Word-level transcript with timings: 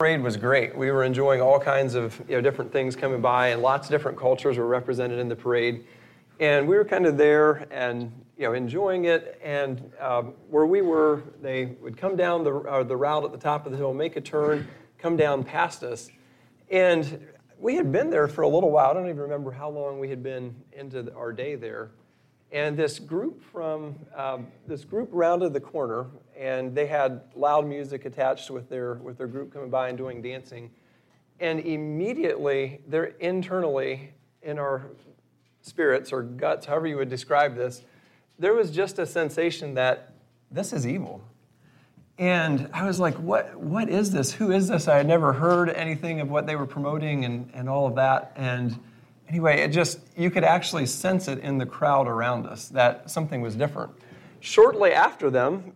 parade 0.00 0.22
was 0.22 0.38
great. 0.38 0.74
We 0.74 0.90
were 0.90 1.04
enjoying 1.04 1.42
all 1.42 1.60
kinds 1.60 1.94
of 1.94 2.18
you 2.26 2.34
know, 2.34 2.40
different 2.40 2.72
things 2.72 2.96
coming 2.96 3.20
by, 3.20 3.48
and 3.48 3.60
lots 3.60 3.86
of 3.86 3.90
different 3.90 4.16
cultures 4.16 4.56
were 4.56 4.66
represented 4.66 5.18
in 5.18 5.28
the 5.28 5.36
parade. 5.36 5.84
And 6.38 6.66
we 6.66 6.74
were 6.74 6.86
kind 6.86 7.04
of 7.04 7.18
there 7.18 7.66
and 7.70 8.10
you 8.38 8.46
know, 8.46 8.54
enjoying 8.54 9.04
it. 9.04 9.38
And 9.44 9.92
um, 10.00 10.32
where 10.48 10.64
we 10.64 10.80
were, 10.80 11.22
they 11.42 11.76
would 11.82 11.98
come 11.98 12.16
down 12.16 12.44
the, 12.44 12.54
uh, 12.60 12.82
the 12.82 12.96
route 12.96 13.24
at 13.24 13.32
the 13.32 13.36
top 13.36 13.66
of 13.66 13.72
the 13.72 13.76
hill, 13.76 13.92
make 13.92 14.16
a 14.16 14.22
turn, 14.22 14.66
come 14.96 15.18
down 15.18 15.44
past 15.44 15.82
us. 15.82 16.08
And 16.70 17.22
we 17.58 17.74
had 17.74 17.92
been 17.92 18.08
there 18.08 18.26
for 18.26 18.40
a 18.40 18.48
little 18.48 18.70
while. 18.70 18.92
I 18.92 18.94
don't 18.94 19.04
even 19.04 19.20
remember 19.20 19.50
how 19.50 19.68
long 19.68 20.00
we 20.00 20.08
had 20.08 20.22
been 20.22 20.54
into 20.72 21.12
our 21.14 21.30
day 21.30 21.56
there. 21.56 21.90
And 22.52 22.76
this 22.76 22.98
group 22.98 23.42
from 23.52 23.94
um, 24.16 24.46
this 24.66 24.84
group 24.84 25.08
rounded 25.12 25.52
the 25.52 25.60
corner, 25.60 26.06
and 26.36 26.74
they 26.74 26.86
had 26.86 27.22
loud 27.36 27.66
music 27.66 28.04
attached 28.06 28.50
with 28.50 28.68
their 28.68 28.94
with 28.94 29.18
their 29.18 29.28
group 29.28 29.52
coming 29.52 29.70
by 29.70 29.88
and 29.88 29.96
doing 29.96 30.20
dancing. 30.20 30.70
And 31.38 31.60
immediately, 31.60 32.80
they're 32.88 33.14
internally 33.20 34.12
in 34.42 34.58
our 34.58 34.82
spirits 35.62 36.12
or 36.12 36.22
guts, 36.22 36.66
however 36.66 36.86
you 36.86 36.96
would 36.96 37.08
describe 37.08 37.54
this, 37.56 37.82
there 38.38 38.54
was 38.54 38.70
just 38.70 38.98
a 38.98 39.06
sensation 39.06 39.74
that 39.74 40.12
this 40.50 40.72
is 40.72 40.86
evil. 40.86 41.22
And 42.18 42.68
I 42.74 42.86
was 42.86 43.00
like, 43.00 43.14
what, 43.14 43.56
what 43.56 43.88
is 43.88 44.10
this? 44.10 44.32
Who 44.32 44.50
is 44.50 44.68
this? 44.68 44.88
I 44.88 44.98
had 44.98 45.06
never 45.06 45.32
heard 45.32 45.70
anything 45.70 46.20
of 46.20 46.30
what 46.30 46.46
they 46.46 46.56
were 46.56 46.66
promoting 46.66 47.24
and, 47.24 47.50
and 47.54 47.68
all 47.68 47.86
of 47.86 47.94
that. 47.94 48.32
And 48.36 48.78
anyway, 49.30 49.60
it 49.60 49.68
just, 49.68 50.00
you 50.16 50.30
could 50.30 50.44
actually 50.44 50.84
sense 50.86 51.28
it 51.28 51.38
in 51.38 51.56
the 51.56 51.64
crowd 51.64 52.08
around 52.08 52.46
us 52.46 52.68
that 52.68 53.08
something 53.08 53.40
was 53.40 53.54
different. 53.54 53.92
Shortly 54.40 54.92
after 54.92 55.30
them, 55.30 55.72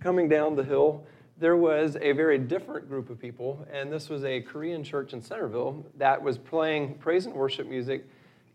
coming 0.00 0.28
down 0.28 0.56
the 0.56 0.64
hill, 0.64 1.06
there 1.38 1.56
was 1.56 1.98
a 2.00 2.12
very 2.12 2.38
different 2.38 2.88
group 2.88 3.10
of 3.10 3.20
people, 3.20 3.66
and 3.70 3.92
this 3.92 4.08
was 4.08 4.24
a 4.24 4.40
Korean 4.40 4.82
church 4.82 5.12
in 5.12 5.20
Centerville 5.20 5.84
that 5.98 6.20
was 6.20 6.38
playing 6.38 6.94
praise 6.94 7.26
and 7.26 7.34
worship 7.34 7.68
music 7.68 8.06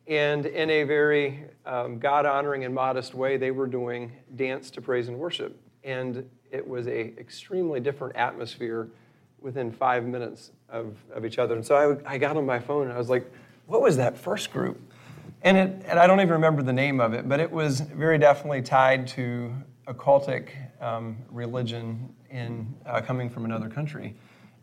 and 0.08 0.48
in 0.48 0.70
a 0.72 0.84
very 0.84 1.44
um, 1.66 2.00
God 2.00 2.26
honoring 2.26 2.66
and 2.66 2.74
modest 2.74 3.14
way, 3.14 3.38
they 3.38 3.52
were 3.52 3.68
doing 3.68 4.12
dance 4.36 4.72
to 4.72 4.82
praise 4.82 5.08
and 5.08 5.18
worship. 5.18 5.56
And 5.84 6.28
it 6.52 6.68
was 6.68 6.88
a 6.88 7.18
extremely 7.20 7.80
different 7.80 8.16
atmosphere 8.16 8.90
within 9.40 9.72
five 9.72 10.04
minutes 10.04 10.52
of, 10.70 10.98
of 11.14 11.24
each 11.24 11.38
other. 11.38 11.56
And 11.56 11.66
so 11.66 12.02
I, 12.06 12.14
I 12.16 12.18
got 12.18 12.36
on 12.36 12.46
my 12.46 12.60
phone 12.60 12.88
and 12.88 12.94
I 12.94 12.98
was 12.98 13.10
like, 13.10 13.32
what 13.72 13.82
was 13.82 13.96
that 13.96 14.18
first 14.18 14.52
group? 14.52 14.82
And, 15.44 15.56
it, 15.56 15.86
and 15.88 15.98
I 15.98 16.06
don't 16.06 16.20
even 16.20 16.34
remember 16.34 16.62
the 16.62 16.74
name 16.74 17.00
of 17.00 17.14
it, 17.14 17.30
but 17.30 17.40
it 17.40 17.50
was 17.50 17.80
very 17.80 18.18
definitely 18.18 18.62
tied 18.62 19.08
to 19.10 19.54
occultic 19.88 20.50
um, 20.82 21.18
religion 21.30 22.14
in, 22.30 22.76
uh, 22.86 23.00
coming 23.00 23.30
from 23.30 23.46
another 23.46 23.70
country. 23.70 24.14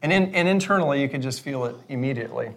And, 0.02 0.12
in, 0.12 0.34
and 0.34 0.46
internally, 0.46 1.00
you 1.00 1.08
could 1.08 1.22
just 1.22 1.40
feel 1.40 1.64
it 1.64 1.74
immediately. 1.88 2.50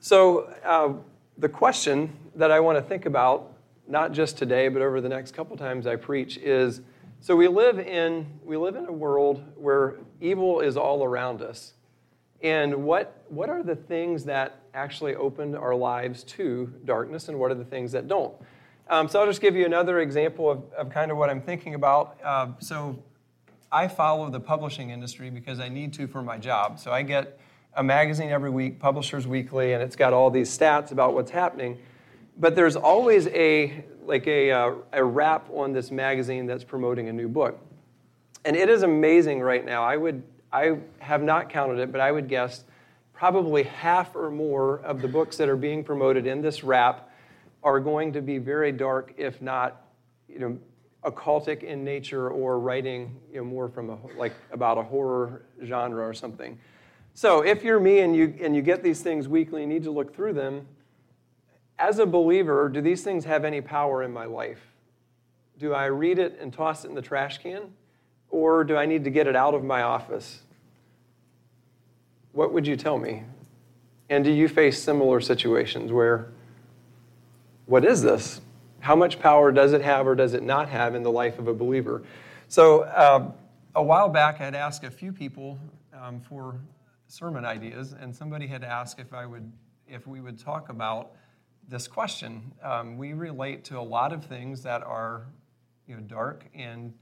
So, 0.00 0.52
uh, 0.62 0.92
the 1.38 1.48
question 1.48 2.14
that 2.34 2.50
I 2.50 2.60
want 2.60 2.76
to 2.76 2.82
think 2.82 3.06
about, 3.06 3.54
not 3.88 4.12
just 4.12 4.36
today, 4.36 4.68
but 4.68 4.82
over 4.82 5.00
the 5.00 5.08
next 5.08 5.32
couple 5.32 5.56
times 5.56 5.86
I 5.86 5.96
preach, 5.96 6.36
is 6.36 6.82
so 7.20 7.34
we 7.34 7.48
live 7.48 7.78
in 7.78 8.26
we 8.44 8.58
live 8.58 8.76
in 8.76 8.84
a 8.84 8.92
world 8.92 9.42
where 9.56 9.96
evil 10.20 10.60
is 10.60 10.76
all 10.76 11.02
around 11.02 11.40
us. 11.40 11.72
And 12.42 12.84
what, 12.84 13.24
what 13.30 13.48
are 13.48 13.62
the 13.62 13.74
things 13.74 14.24
that 14.24 14.60
actually 14.74 15.14
opened 15.14 15.56
our 15.56 15.74
lives 15.74 16.24
to 16.24 16.72
darkness, 16.84 17.28
and 17.28 17.38
what 17.38 17.50
are 17.50 17.54
the 17.54 17.64
things 17.64 17.92
that 17.92 18.08
don't? 18.08 18.34
Um, 18.90 19.08
so 19.08 19.20
I'll 19.20 19.26
just 19.26 19.40
give 19.40 19.56
you 19.56 19.64
another 19.64 20.00
example 20.00 20.50
of, 20.50 20.62
of 20.76 20.90
kind 20.90 21.10
of 21.10 21.16
what 21.16 21.30
I'm 21.30 21.40
thinking 21.40 21.74
about. 21.74 22.18
Uh, 22.22 22.48
so 22.58 23.02
I 23.72 23.88
follow 23.88 24.28
the 24.28 24.40
publishing 24.40 24.90
industry 24.90 25.30
because 25.30 25.58
I 25.58 25.68
need 25.68 25.94
to 25.94 26.06
for 26.06 26.22
my 26.22 26.36
job. 26.36 26.78
So 26.78 26.92
I 26.92 27.02
get 27.02 27.38
a 27.74 27.82
magazine 27.82 28.30
every 28.30 28.50
week, 28.50 28.78
Publishers 28.78 29.26
Weekly, 29.26 29.72
and 29.72 29.82
it's 29.82 29.96
got 29.96 30.12
all 30.12 30.30
these 30.30 30.56
stats 30.56 30.92
about 30.92 31.14
what's 31.14 31.30
happening. 31.30 31.78
But 32.38 32.54
there's 32.56 32.76
always 32.76 33.26
a 33.28 33.84
like 34.04 34.26
a, 34.26 34.50
uh, 34.50 34.74
a 34.92 35.02
wrap 35.02 35.48
on 35.50 35.72
this 35.72 35.90
magazine 35.90 36.44
that's 36.44 36.62
promoting 36.62 37.08
a 37.08 37.12
new 37.12 37.26
book. 37.26 37.58
And 38.44 38.54
it 38.54 38.68
is 38.68 38.82
amazing 38.82 39.40
right 39.40 39.64
now. 39.64 39.82
I 39.82 39.96
would 39.96 40.22
I 40.52 40.76
have 40.98 41.22
not 41.22 41.48
counted 41.48 41.78
it, 41.78 41.90
but 41.90 42.00
I 42.00 42.12
would 42.12 42.28
guess 42.28 42.64
probably 43.14 43.62
half 43.62 44.14
or 44.14 44.30
more 44.30 44.80
of 44.80 45.00
the 45.00 45.08
books 45.08 45.36
that 45.38 45.48
are 45.48 45.56
being 45.56 45.82
promoted 45.82 46.26
in 46.26 46.42
this 46.42 46.62
wrap 46.62 47.10
are 47.62 47.80
going 47.80 48.12
to 48.12 48.20
be 48.20 48.38
very 48.38 48.72
dark, 48.72 49.14
if 49.16 49.40
not, 49.40 49.86
you 50.28 50.38
know, 50.38 50.58
occultic 51.04 51.62
in 51.62 51.84
nature 51.84 52.28
or 52.28 52.58
writing 52.58 53.16
you 53.30 53.38
know, 53.38 53.44
more 53.44 53.68
from 53.68 53.90
a, 53.90 53.98
like 54.18 54.32
about 54.52 54.78
a 54.78 54.82
horror 54.82 55.46
genre 55.64 56.06
or 56.06 56.14
something. 56.14 56.58
So 57.14 57.42
if 57.42 57.62
you're 57.62 57.80
me 57.80 58.00
and 58.00 58.16
you, 58.16 58.34
and 58.40 58.56
you 58.56 58.62
get 58.62 58.82
these 58.82 59.00
things 59.00 59.28
weekly 59.28 59.62
and 59.62 59.72
need 59.72 59.84
to 59.84 59.90
look 59.90 60.14
through 60.14 60.32
them, 60.32 60.66
as 61.78 61.98
a 61.98 62.06
believer, 62.06 62.68
do 62.68 62.80
these 62.80 63.02
things 63.02 63.24
have 63.24 63.44
any 63.44 63.60
power 63.60 64.02
in 64.02 64.12
my 64.12 64.24
life? 64.24 64.60
Do 65.58 65.72
I 65.72 65.86
read 65.86 66.18
it 66.18 66.38
and 66.40 66.52
toss 66.52 66.84
it 66.84 66.88
in 66.88 66.94
the 66.94 67.02
trash 67.02 67.38
can? 67.38 67.72
Or 68.30 68.64
do 68.64 68.76
I 68.76 68.86
need 68.86 69.04
to 69.04 69.10
get 69.10 69.26
it 69.26 69.36
out 69.36 69.54
of 69.54 69.62
my 69.62 69.82
office? 69.82 70.40
What 72.34 72.52
would 72.52 72.66
you 72.66 72.76
tell 72.76 72.98
me? 72.98 73.22
And 74.10 74.24
do 74.24 74.30
you 74.30 74.48
face 74.48 74.82
similar 74.82 75.20
situations 75.20 75.92
where, 75.92 76.32
what 77.66 77.84
is 77.84 78.02
this? 78.02 78.40
How 78.80 78.96
much 78.96 79.20
power 79.20 79.52
does 79.52 79.72
it 79.72 79.80
have 79.82 80.06
or 80.08 80.16
does 80.16 80.34
it 80.34 80.42
not 80.42 80.68
have 80.68 80.96
in 80.96 81.04
the 81.04 81.12
life 81.12 81.38
of 81.38 81.46
a 81.46 81.54
believer? 81.54 82.02
So, 82.48 82.82
uh, 82.82 83.30
a 83.76 83.82
while 83.82 84.08
back, 84.08 84.40
I 84.40 84.44
had 84.44 84.54
asked 84.56 84.82
a 84.82 84.90
few 84.90 85.12
people 85.12 85.58
um, 85.92 86.20
for 86.20 86.60
sermon 87.06 87.44
ideas, 87.44 87.94
and 87.98 88.14
somebody 88.14 88.48
had 88.48 88.64
asked 88.64 88.98
if 88.98 89.14
I 89.14 89.26
would, 89.26 89.50
if 89.88 90.06
we 90.06 90.20
would 90.20 90.38
talk 90.38 90.68
about 90.68 91.12
this 91.68 91.86
question. 91.86 92.52
Um, 92.62 92.98
we 92.98 93.12
relate 93.12 93.64
to 93.66 93.78
a 93.78 93.82
lot 93.82 94.12
of 94.12 94.24
things 94.24 94.62
that 94.64 94.82
are, 94.82 95.26
you 95.86 95.94
know, 95.94 96.02
dark, 96.02 96.44
and 96.52 96.92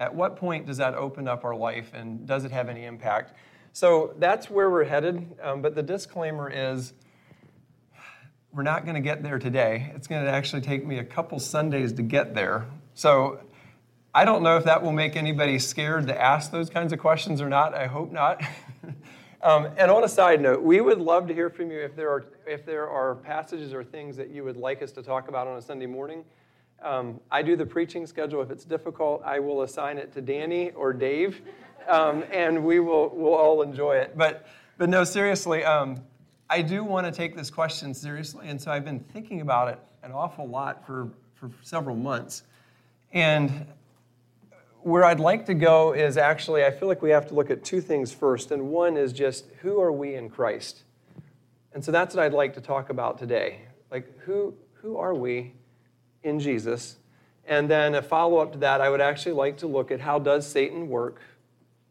at 0.00 0.12
what 0.12 0.36
point 0.36 0.66
does 0.66 0.76
that 0.78 0.94
open 0.94 1.28
up 1.28 1.44
our 1.44 1.54
life, 1.54 1.92
and 1.94 2.26
does 2.26 2.44
it 2.44 2.50
have 2.50 2.68
any 2.68 2.84
impact? 2.84 3.34
So 3.74 4.14
that's 4.18 4.48
where 4.48 4.70
we're 4.70 4.84
headed. 4.84 5.36
Um, 5.42 5.60
but 5.60 5.74
the 5.74 5.82
disclaimer 5.82 6.48
is, 6.48 6.92
we're 8.52 8.62
not 8.62 8.84
going 8.84 8.94
to 8.94 9.00
get 9.00 9.24
there 9.24 9.40
today. 9.40 9.90
It's 9.96 10.06
going 10.06 10.24
to 10.24 10.30
actually 10.30 10.62
take 10.62 10.86
me 10.86 11.00
a 11.00 11.04
couple 11.04 11.40
Sundays 11.40 11.92
to 11.94 12.02
get 12.02 12.36
there. 12.36 12.66
So 12.94 13.40
I 14.14 14.24
don't 14.24 14.44
know 14.44 14.56
if 14.56 14.62
that 14.62 14.80
will 14.80 14.92
make 14.92 15.16
anybody 15.16 15.58
scared 15.58 16.06
to 16.06 16.18
ask 16.18 16.52
those 16.52 16.70
kinds 16.70 16.92
of 16.92 17.00
questions 17.00 17.40
or 17.40 17.48
not. 17.48 17.74
I 17.74 17.88
hope 17.88 18.12
not. 18.12 18.42
Um, 19.42 19.68
and 19.76 19.90
on 19.90 20.02
a 20.04 20.08
side 20.08 20.40
note, 20.40 20.62
we 20.62 20.80
would 20.80 21.02
love 21.02 21.28
to 21.28 21.34
hear 21.34 21.50
from 21.50 21.70
you 21.70 21.78
if 21.78 21.94
there 21.94 22.08
are 22.08 22.24
if 22.46 22.64
there 22.64 22.88
are 22.88 23.14
passages 23.14 23.74
or 23.74 23.84
things 23.84 24.16
that 24.16 24.30
you 24.30 24.42
would 24.42 24.56
like 24.56 24.82
us 24.82 24.90
to 24.92 25.02
talk 25.02 25.28
about 25.28 25.46
on 25.46 25.58
a 25.58 25.60
Sunday 25.60 25.84
morning. 25.84 26.24
Um, 26.82 27.20
I 27.30 27.42
do 27.42 27.54
the 27.54 27.66
preaching 27.66 28.06
schedule. 28.06 28.40
If 28.40 28.50
it's 28.50 28.64
difficult, 28.64 29.22
I 29.22 29.40
will 29.40 29.60
assign 29.60 29.98
it 29.98 30.14
to 30.14 30.22
Danny 30.22 30.70
or 30.70 30.94
Dave, 30.94 31.42
um, 31.88 32.24
and 32.32 32.64
we 32.64 32.80
will 32.80 33.10
we'll 33.14 33.34
all 33.34 33.62
enjoy 33.62 33.96
it. 33.96 34.16
But 34.16 34.46
but 34.78 34.88
no, 34.88 35.04
seriously, 35.04 35.64
um, 35.64 36.00
I 36.50 36.62
do 36.62 36.84
want 36.84 37.06
to 37.06 37.12
take 37.12 37.36
this 37.36 37.50
question 37.50 37.94
seriously, 37.94 38.48
and 38.48 38.60
so 38.60 38.70
I've 38.70 38.84
been 38.84 39.00
thinking 39.00 39.40
about 39.40 39.68
it 39.68 39.78
an 40.02 40.12
awful 40.12 40.48
lot 40.48 40.86
for 40.86 41.10
for 41.34 41.50
several 41.62 41.96
months, 41.96 42.42
and 43.12 43.66
where 44.84 45.04
I'd 45.04 45.18
like 45.18 45.46
to 45.46 45.54
go 45.54 45.94
is 45.94 46.18
actually, 46.18 46.62
I 46.62 46.70
feel 46.70 46.88
like 46.88 47.00
we 47.00 47.08
have 47.08 47.26
to 47.28 47.34
look 47.34 47.50
at 47.50 47.64
two 47.64 47.80
things 47.80 48.12
first. 48.12 48.50
And 48.50 48.68
one 48.68 48.98
is 48.98 49.14
just 49.14 49.46
who 49.62 49.80
are 49.80 49.90
we 49.90 50.14
in 50.14 50.28
Christ? 50.28 50.82
And 51.72 51.82
so 51.82 51.90
that's 51.90 52.14
what 52.14 52.22
I'd 52.22 52.34
like 52.34 52.52
to 52.54 52.60
talk 52.60 52.90
about 52.90 53.18
today. 53.18 53.62
Like, 53.90 54.18
who, 54.20 54.54
who 54.74 54.98
are 54.98 55.14
we 55.14 55.54
in 56.22 56.38
Jesus? 56.38 56.96
And 57.46 57.68
then 57.68 57.94
a 57.94 58.02
follow 58.02 58.38
up 58.38 58.52
to 58.52 58.58
that, 58.58 58.82
I 58.82 58.90
would 58.90 59.00
actually 59.00 59.32
like 59.32 59.56
to 59.58 59.66
look 59.66 59.90
at 59.90 60.00
how 60.00 60.18
does 60.18 60.46
Satan 60.46 60.88
work? 60.88 61.22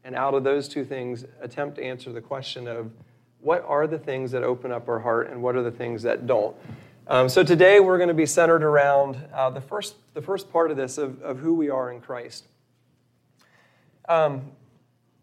And 0.03 0.15
out 0.15 0.33
of 0.33 0.43
those 0.43 0.67
two 0.67 0.83
things, 0.83 1.25
attempt 1.41 1.77
to 1.77 1.83
answer 1.83 2.11
the 2.11 2.21
question 2.21 2.67
of 2.67 2.91
what 3.39 3.63
are 3.65 3.87
the 3.87 3.97
things 3.97 4.31
that 4.31 4.43
open 4.43 4.71
up 4.71 4.87
our 4.87 4.99
heart 4.99 5.29
and 5.29 5.41
what 5.41 5.55
are 5.55 5.63
the 5.63 5.71
things 5.71 6.03
that 6.03 6.27
don't. 6.27 6.55
Um, 7.07 7.27
so 7.27 7.43
today 7.43 7.79
we're 7.79 7.97
going 7.97 8.07
to 8.07 8.13
be 8.13 8.25
centered 8.25 8.63
around 8.63 9.17
uh, 9.33 9.49
the, 9.49 9.61
first, 9.61 9.95
the 10.13 10.21
first 10.21 10.51
part 10.51 10.71
of 10.71 10.77
this 10.77 10.97
of, 10.97 11.21
of 11.21 11.39
who 11.39 11.53
we 11.53 11.69
are 11.69 11.91
in 11.91 11.99
Christ. 11.99 12.47
Um, 14.07 14.51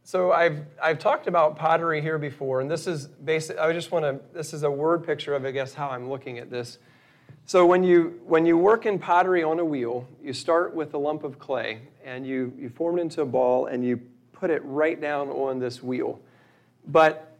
so 0.05 0.32
I've, 0.32 0.64
I've 0.82 0.99
talked 0.99 1.26
about 1.26 1.56
pottery 1.56 2.02
here 2.02 2.19
before, 2.19 2.60
and 2.60 2.70
this 2.70 2.87
is 2.87 3.06
basic. 3.06 3.58
I 3.58 3.72
just 3.72 3.93
want 3.93 4.05
to. 4.05 4.20
This 4.34 4.52
is 4.52 4.64
a 4.64 4.70
word 4.70 5.06
picture 5.06 5.34
of, 5.34 5.44
I 5.44 5.52
guess, 5.52 5.72
how 5.72 5.88
I'm 5.88 6.08
looking 6.08 6.38
at 6.38 6.50
this. 6.50 6.78
So 7.46 7.64
when 7.64 7.84
you 7.84 8.20
when 8.26 8.44
you 8.44 8.58
work 8.58 8.87
in 8.87 8.99
pottery 8.99 9.44
on 9.44 9.58
a 9.60 9.64
wheel, 9.64 10.08
you 10.22 10.32
start 10.32 10.75
with 10.75 10.94
a 10.94 10.99
lump 10.99 11.22
of 11.22 11.38
clay, 11.38 11.82
and 12.05 12.26
you 12.26 12.52
you 12.58 12.70
form 12.70 12.99
it 12.99 13.02
into 13.02 13.22
a 13.22 13.26
ball, 13.26 13.66
and 13.66 13.84
you 13.84 14.00
put 14.40 14.50
it 14.50 14.62
right 14.64 14.98
down 15.00 15.28
on 15.28 15.58
this 15.58 15.82
wheel. 15.82 16.19
But 16.87 17.37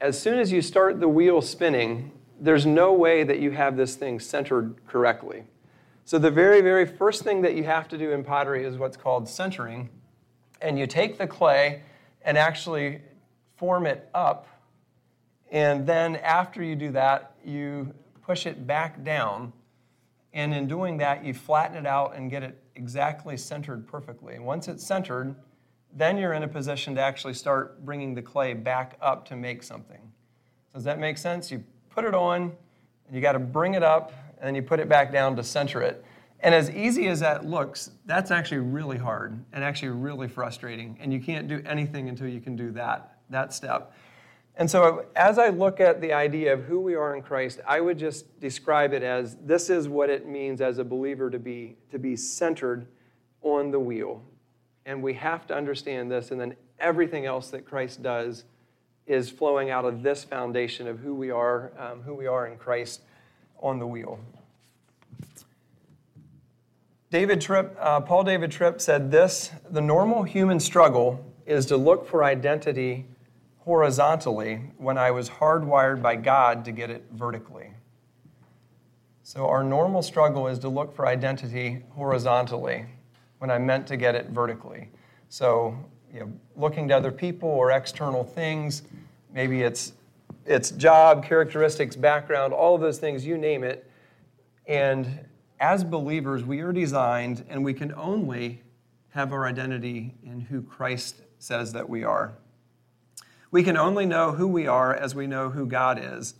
as 0.00 0.20
soon 0.20 0.38
as 0.38 0.52
you 0.52 0.60
start 0.60 1.00
the 1.00 1.08
wheel 1.08 1.40
spinning, 1.40 2.12
there's 2.38 2.66
no 2.66 2.92
way 2.92 3.24
that 3.24 3.40
you 3.40 3.52
have 3.52 3.76
this 3.76 3.96
thing 3.96 4.20
centered 4.20 4.76
correctly. 4.86 5.44
So 6.04 6.18
the 6.18 6.30
very 6.30 6.60
very 6.60 6.86
first 6.86 7.24
thing 7.24 7.40
that 7.42 7.54
you 7.54 7.64
have 7.64 7.88
to 7.88 7.98
do 7.98 8.12
in 8.12 8.22
pottery 8.22 8.64
is 8.64 8.76
what's 8.76 8.96
called 8.96 9.28
centering 9.28 9.88
and 10.60 10.78
you 10.78 10.86
take 10.86 11.18
the 11.18 11.26
clay 11.26 11.82
and 12.22 12.36
actually 12.36 13.00
form 13.56 13.86
it 13.86 14.08
up. 14.14 14.46
And 15.50 15.86
then 15.86 16.16
after 16.16 16.62
you 16.62 16.76
do 16.76 16.90
that, 16.92 17.34
you 17.44 17.94
push 18.22 18.46
it 18.46 18.66
back 18.66 19.02
down. 19.02 19.52
And 20.32 20.52
in 20.52 20.66
doing 20.66 20.98
that, 20.98 21.24
you 21.24 21.32
flatten 21.32 21.76
it 21.76 21.86
out 21.86 22.14
and 22.16 22.30
get 22.30 22.42
it 22.42 22.62
exactly 22.74 23.36
centered 23.36 23.86
perfectly. 23.86 24.38
Once 24.38 24.68
it's 24.68 24.86
centered, 24.86 25.34
then 25.96 26.18
you're 26.18 26.34
in 26.34 26.42
a 26.42 26.48
position 26.48 26.94
to 26.94 27.00
actually 27.00 27.32
start 27.32 27.84
bringing 27.84 28.14
the 28.14 28.22
clay 28.22 28.52
back 28.52 28.98
up 29.00 29.26
to 29.28 29.36
make 29.36 29.62
something. 29.62 30.00
Does 30.74 30.84
that 30.84 30.98
make 30.98 31.16
sense? 31.16 31.50
You 31.50 31.64
put 31.88 32.04
it 32.04 32.14
on, 32.14 32.52
and 33.06 33.16
you 33.16 33.22
got 33.22 33.32
to 33.32 33.38
bring 33.38 33.74
it 33.74 33.82
up, 33.82 34.12
and 34.38 34.46
then 34.46 34.54
you 34.54 34.62
put 34.62 34.78
it 34.78 34.90
back 34.90 35.10
down 35.10 35.34
to 35.36 35.42
center 35.42 35.80
it. 35.80 36.04
And 36.40 36.54
as 36.54 36.70
easy 36.70 37.08
as 37.08 37.20
that 37.20 37.46
looks, 37.46 37.90
that's 38.04 38.30
actually 38.30 38.58
really 38.58 38.98
hard 38.98 39.42
and 39.54 39.64
actually 39.64 39.88
really 39.88 40.28
frustrating. 40.28 40.98
And 41.00 41.10
you 41.12 41.18
can't 41.18 41.48
do 41.48 41.62
anything 41.64 42.10
until 42.10 42.28
you 42.28 42.42
can 42.42 42.56
do 42.56 42.72
that, 42.72 43.16
that 43.30 43.54
step. 43.54 43.94
And 44.58 44.70
so, 44.70 45.06
as 45.16 45.38
I 45.38 45.48
look 45.48 45.80
at 45.80 46.00
the 46.00 46.12
idea 46.12 46.52
of 46.52 46.64
who 46.64 46.80
we 46.80 46.94
are 46.94 47.14
in 47.14 47.22
Christ, 47.22 47.60
I 47.66 47.80
would 47.80 47.98
just 47.98 48.38
describe 48.40 48.92
it 48.92 49.02
as 49.02 49.36
this 49.36 49.70
is 49.70 49.88
what 49.88 50.10
it 50.10 50.26
means 50.26 50.60
as 50.60 50.78
a 50.78 50.84
believer 50.84 51.30
to 51.30 51.38
be, 51.38 51.76
to 51.90 51.98
be 51.98 52.16
centered 52.16 52.86
on 53.42 53.70
the 53.70 53.80
wheel. 53.80 54.22
And 54.86 55.02
we 55.02 55.14
have 55.14 55.46
to 55.48 55.54
understand 55.54 56.10
this, 56.10 56.30
and 56.30 56.40
then 56.40 56.56
everything 56.78 57.26
else 57.26 57.50
that 57.50 57.66
Christ 57.66 58.02
does 58.02 58.44
is 59.06 59.30
flowing 59.30 59.68
out 59.70 59.84
of 59.84 60.02
this 60.02 60.24
foundation 60.24 60.86
of 60.86 61.00
who 61.00 61.14
we 61.14 61.30
are, 61.30 61.72
um, 61.78 62.02
who 62.02 62.14
we 62.14 62.26
are 62.26 62.46
in 62.46 62.56
Christ 62.56 63.02
on 63.60 63.78
the 63.78 63.86
wheel. 63.86 64.18
David 67.10 67.40
Tripp, 67.40 67.76
uh, 67.80 68.00
Paul 68.00 68.24
David 68.24 68.50
Tripp 68.50 68.80
said 68.80 69.10
this 69.10 69.50
the 69.70 69.80
normal 69.80 70.22
human 70.22 70.58
struggle 70.58 71.24
is 71.46 71.66
to 71.66 71.76
look 71.76 72.06
for 72.06 72.24
identity 72.24 73.06
horizontally 73.58 74.60
when 74.78 74.98
I 74.98 75.10
was 75.10 75.28
hardwired 75.28 76.02
by 76.02 76.16
God 76.16 76.64
to 76.64 76.72
get 76.72 76.90
it 76.90 77.04
vertically. 77.12 77.70
So, 79.22 79.48
our 79.48 79.64
normal 79.64 80.02
struggle 80.02 80.46
is 80.46 80.58
to 80.60 80.68
look 80.68 80.94
for 80.94 81.06
identity 81.06 81.82
horizontally 81.90 82.86
when 83.38 83.50
I'm 83.50 83.66
meant 83.66 83.86
to 83.88 83.96
get 83.96 84.14
it 84.14 84.30
vertically. 84.30 84.90
So, 85.28 85.76
you 86.12 86.20
know, 86.20 86.32
looking 86.56 86.88
to 86.88 86.96
other 86.96 87.12
people 87.12 87.48
or 87.48 87.70
external 87.70 88.24
things, 88.24 88.82
maybe 89.32 89.62
it's 89.62 89.92
it's 90.46 90.70
job, 90.70 91.24
characteristics, 91.24 91.96
background, 91.96 92.52
all 92.52 92.76
of 92.76 92.80
those 92.80 92.98
things, 92.98 93.26
you 93.26 93.36
name 93.36 93.64
it. 93.64 93.90
And 94.66 95.26
as 95.58 95.82
believers, 95.82 96.44
we 96.44 96.60
are 96.60 96.72
designed 96.72 97.44
and 97.48 97.64
we 97.64 97.74
can 97.74 97.92
only 97.94 98.62
have 99.10 99.32
our 99.32 99.46
identity 99.46 100.14
in 100.22 100.40
who 100.40 100.62
Christ 100.62 101.22
says 101.38 101.72
that 101.72 101.88
we 101.88 102.04
are. 102.04 102.34
We 103.50 103.62
can 103.62 103.76
only 103.76 104.06
know 104.06 104.32
who 104.32 104.46
we 104.46 104.66
are 104.66 104.94
as 104.94 105.14
we 105.14 105.26
know 105.26 105.50
who 105.50 105.66
God 105.66 105.98
is. 106.00 106.34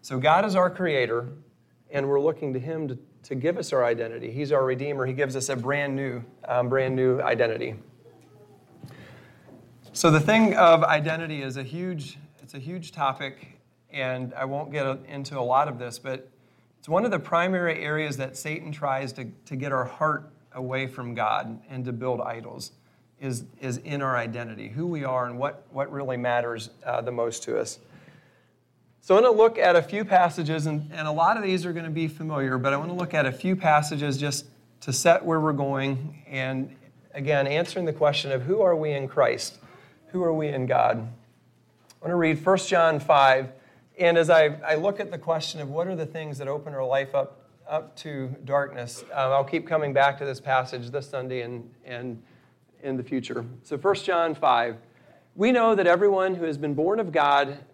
So, 0.00 0.18
God 0.18 0.44
is 0.44 0.56
our 0.56 0.70
creator, 0.70 1.28
and 1.90 2.08
we're 2.08 2.20
looking 2.20 2.52
to 2.54 2.58
Him 2.58 2.88
to, 2.88 2.98
to 3.24 3.34
give 3.34 3.56
us 3.56 3.72
our 3.72 3.84
identity. 3.84 4.30
He's 4.30 4.52
our 4.52 4.64
Redeemer. 4.64 5.06
He 5.06 5.12
gives 5.12 5.36
us 5.36 5.48
a 5.48 5.56
brand 5.56 5.94
new, 5.94 6.22
um, 6.46 6.68
brand 6.68 6.96
new 6.96 7.20
identity. 7.20 7.74
So, 9.92 10.10
the 10.10 10.20
thing 10.20 10.54
of 10.54 10.82
identity 10.84 11.42
is 11.42 11.56
a 11.56 11.62
huge, 11.62 12.18
it's 12.42 12.54
a 12.54 12.58
huge 12.58 12.92
topic, 12.92 13.60
and 13.90 14.32
I 14.34 14.44
won't 14.46 14.72
get 14.72 14.86
into 15.06 15.38
a 15.38 15.42
lot 15.42 15.68
of 15.68 15.78
this, 15.78 15.98
but 15.98 16.28
it's 16.78 16.88
one 16.88 17.04
of 17.04 17.10
the 17.10 17.18
primary 17.18 17.84
areas 17.84 18.16
that 18.16 18.36
Satan 18.36 18.72
tries 18.72 19.12
to, 19.12 19.26
to 19.44 19.54
get 19.54 19.70
our 19.70 19.84
heart 19.84 20.32
away 20.54 20.86
from 20.86 21.14
God 21.14 21.60
and 21.68 21.84
to 21.84 21.92
build 21.92 22.20
idols 22.20 22.72
is, 23.20 23.44
is 23.60 23.76
in 23.78 24.02
our 24.02 24.16
identity, 24.16 24.68
who 24.68 24.86
we 24.86 25.04
are 25.04 25.26
and 25.26 25.38
what, 25.38 25.64
what 25.70 25.92
really 25.92 26.16
matters 26.16 26.70
uh, 26.84 27.00
the 27.00 27.12
most 27.12 27.44
to 27.44 27.58
us. 27.58 27.78
So 29.04 29.16
I'm 29.16 29.24
going 29.24 29.34
to 29.34 29.36
look 29.36 29.58
at 29.58 29.74
a 29.74 29.82
few 29.82 30.04
passages, 30.04 30.66
and, 30.66 30.88
and 30.92 31.08
a 31.08 31.10
lot 31.10 31.36
of 31.36 31.42
these 31.42 31.66
are 31.66 31.72
going 31.72 31.86
to 31.86 31.90
be 31.90 32.06
familiar, 32.06 32.56
but 32.56 32.72
I 32.72 32.76
want 32.76 32.88
to 32.90 32.94
look 32.94 33.14
at 33.14 33.26
a 33.26 33.32
few 33.32 33.56
passages 33.56 34.16
just 34.16 34.46
to 34.82 34.92
set 34.92 35.24
where 35.24 35.40
we're 35.40 35.52
going 35.52 36.22
and, 36.28 36.72
again, 37.12 37.48
answering 37.48 37.84
the 37.84 37.92
question 37.92 38.30
of 38.30 38.42
who 38.42 38.60
are 38.62 38.76
we 38.76 38.92
in 38.92 39.08
Christ? 39.08 39.58
Who 40.12 40.22
are 40.22 40.32
we 40.32 40.46
in 40.46 40.66
God? 40.66 40.98
I 40.98 42.00
want 42.00 42.12
to 42.12 42.14
read 42.14 42.46
1 42.46 42.58
John 42.58 43.00
5, 43.00 43.48
and 43.98 44.16
as 44.16 44.30
I, 44.30 44.44
I 44.64 44.76
look 44.76 45.00
at 45.00 45.10
the 45.10 45.18
question 45.18 45.60
of 45.60 45.68
what 45.68 45.88
are 45.88 45.96
the 45.96 46.06
things 46.06 46.38
that 46.38 46.46
open 46.46 46.72
our 46.72 46.86
life 46.86 47.12
up, 47.12 47.40
up 47.68 47.96
to 47.96 48.32
darkness, 48.44 49.02
um, 49.12 49.32
I'll 49.32 49.42
keep 49.42 49.66
coming 49.66 49.92
back 49.92 50.16
to 50.18 50.24
this 50.24 50.38
passage 50.38 50.90
this 50.90 51.10
Sunday 51.10 51.40
and, 51.40 51.68
and 51.84 52.22
in 52.84 52.96
the 52.96 53.02
future. 53.02 53.44
So 53.64 53.76
1 53.76 53.94
John 53.96 54.36
5. 54.36 54.76
We 55.34 55.50
know 55.50 55.74
that 55.74 55.88
everyone 55.88 56.36
who 56.36 56.44
has 56.44 56.56
been 56.56 56.74
born 56.74 57.00
of 57.00 57.10
God 57.10 57.58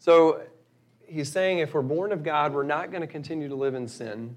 So 0.00 0.40
he's 1.06 1.30
saying 1.30 1.58
if 1.58 1.74
we're 1.74 1.82
born 1.82 2.10
of 2.10 2.24
God, 2.24 2.54
we're 2.54 2.62
not 2.62 2.90
going 2.90 3.02
to 3.02 3.06
continue 3.06 3.48
to 3.48 3.54
live 3.54 3.74
in 3.74 3.86
sin, 3.86 4.34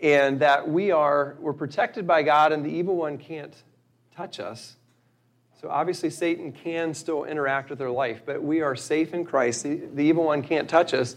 and 0.00 0.40
that 0.40 0.68
we 0.68 0.90
are 0.90 1.36
we're 1.38 1.52
protected 1.52 2.06
by 2.06 2.22
God, 2.22 2.52
and 2.52 2.64
the 2.64 2.70
evil 2.70 2.96
one 2.96 3.18
can't 3.18 3.54
touch 4.16 4.40
us. 4.40 4.76
So 5.60 5.68
obviously, 5.68 6.08
Satan 6.08 6.52
can 6.52 6.94
still 6.94 7.24
interact 7.24 7.68
with 7.68 7.82
our 7.82 7.90
life, 7.90 8.22
but 8.24 8.42
we 8.42 8.62
are 8.62 8.74
safe 8.74 9.12
in 9.12 9.26
Christ. 9.26 9.62
The, 9.62 9.76
the, 9.94 10.02
evil 10.02 10.24
one 10.24 10.42
can't 10.42 10.68
touch 10.68 10.94
us. 10.94 11.16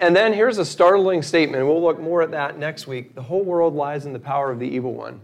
And 0.00 0.16
then 0.16 0.32
here's 0.32 0.58
a 0.58 0.64
startling 0.64 1.22
statement. 1.22 1.66
We'll 1.66 1.82
look 1.82 2.00
more 2.00 2.22
at 2.22 2.30
that 2.30 2.58
next 2.58 2.86
week. 2.86 3.14
The 3.14 3.22
whole 3.22 3.42
world 3.42 3.74
lies 3.74 4.06
in 4.06 4.12
the 4.12 4.18
power 4.18 4.50
of 4.50 4.58
the 4.58 4.68
evil 4.68 4.94
one. 4.94 5.20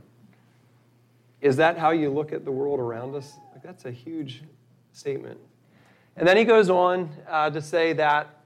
Is 1.41 1.57
that 1.57 1.79
how 1.79 1.91
you 1.91 2.11
look 2.11 2.33
at 2.33 2.45
the 2.45 2.53
world 2.53 2.81
around 2.81 3.15
us? 3.15 3.33
Like, 3.53 3.63
that's 3.63 3.85
a 3.85 3.91
huge 3.91 4.43
statement. 4.93 5.39
And 6.17 6.27
then 6.27 6.37
he 6.37 6.45
goes 6.45 6.71
on 6.71 7.11
uh, 7.29 7.51
to 7.51 7.61
say 7.61 7.93
that 7.95 8.41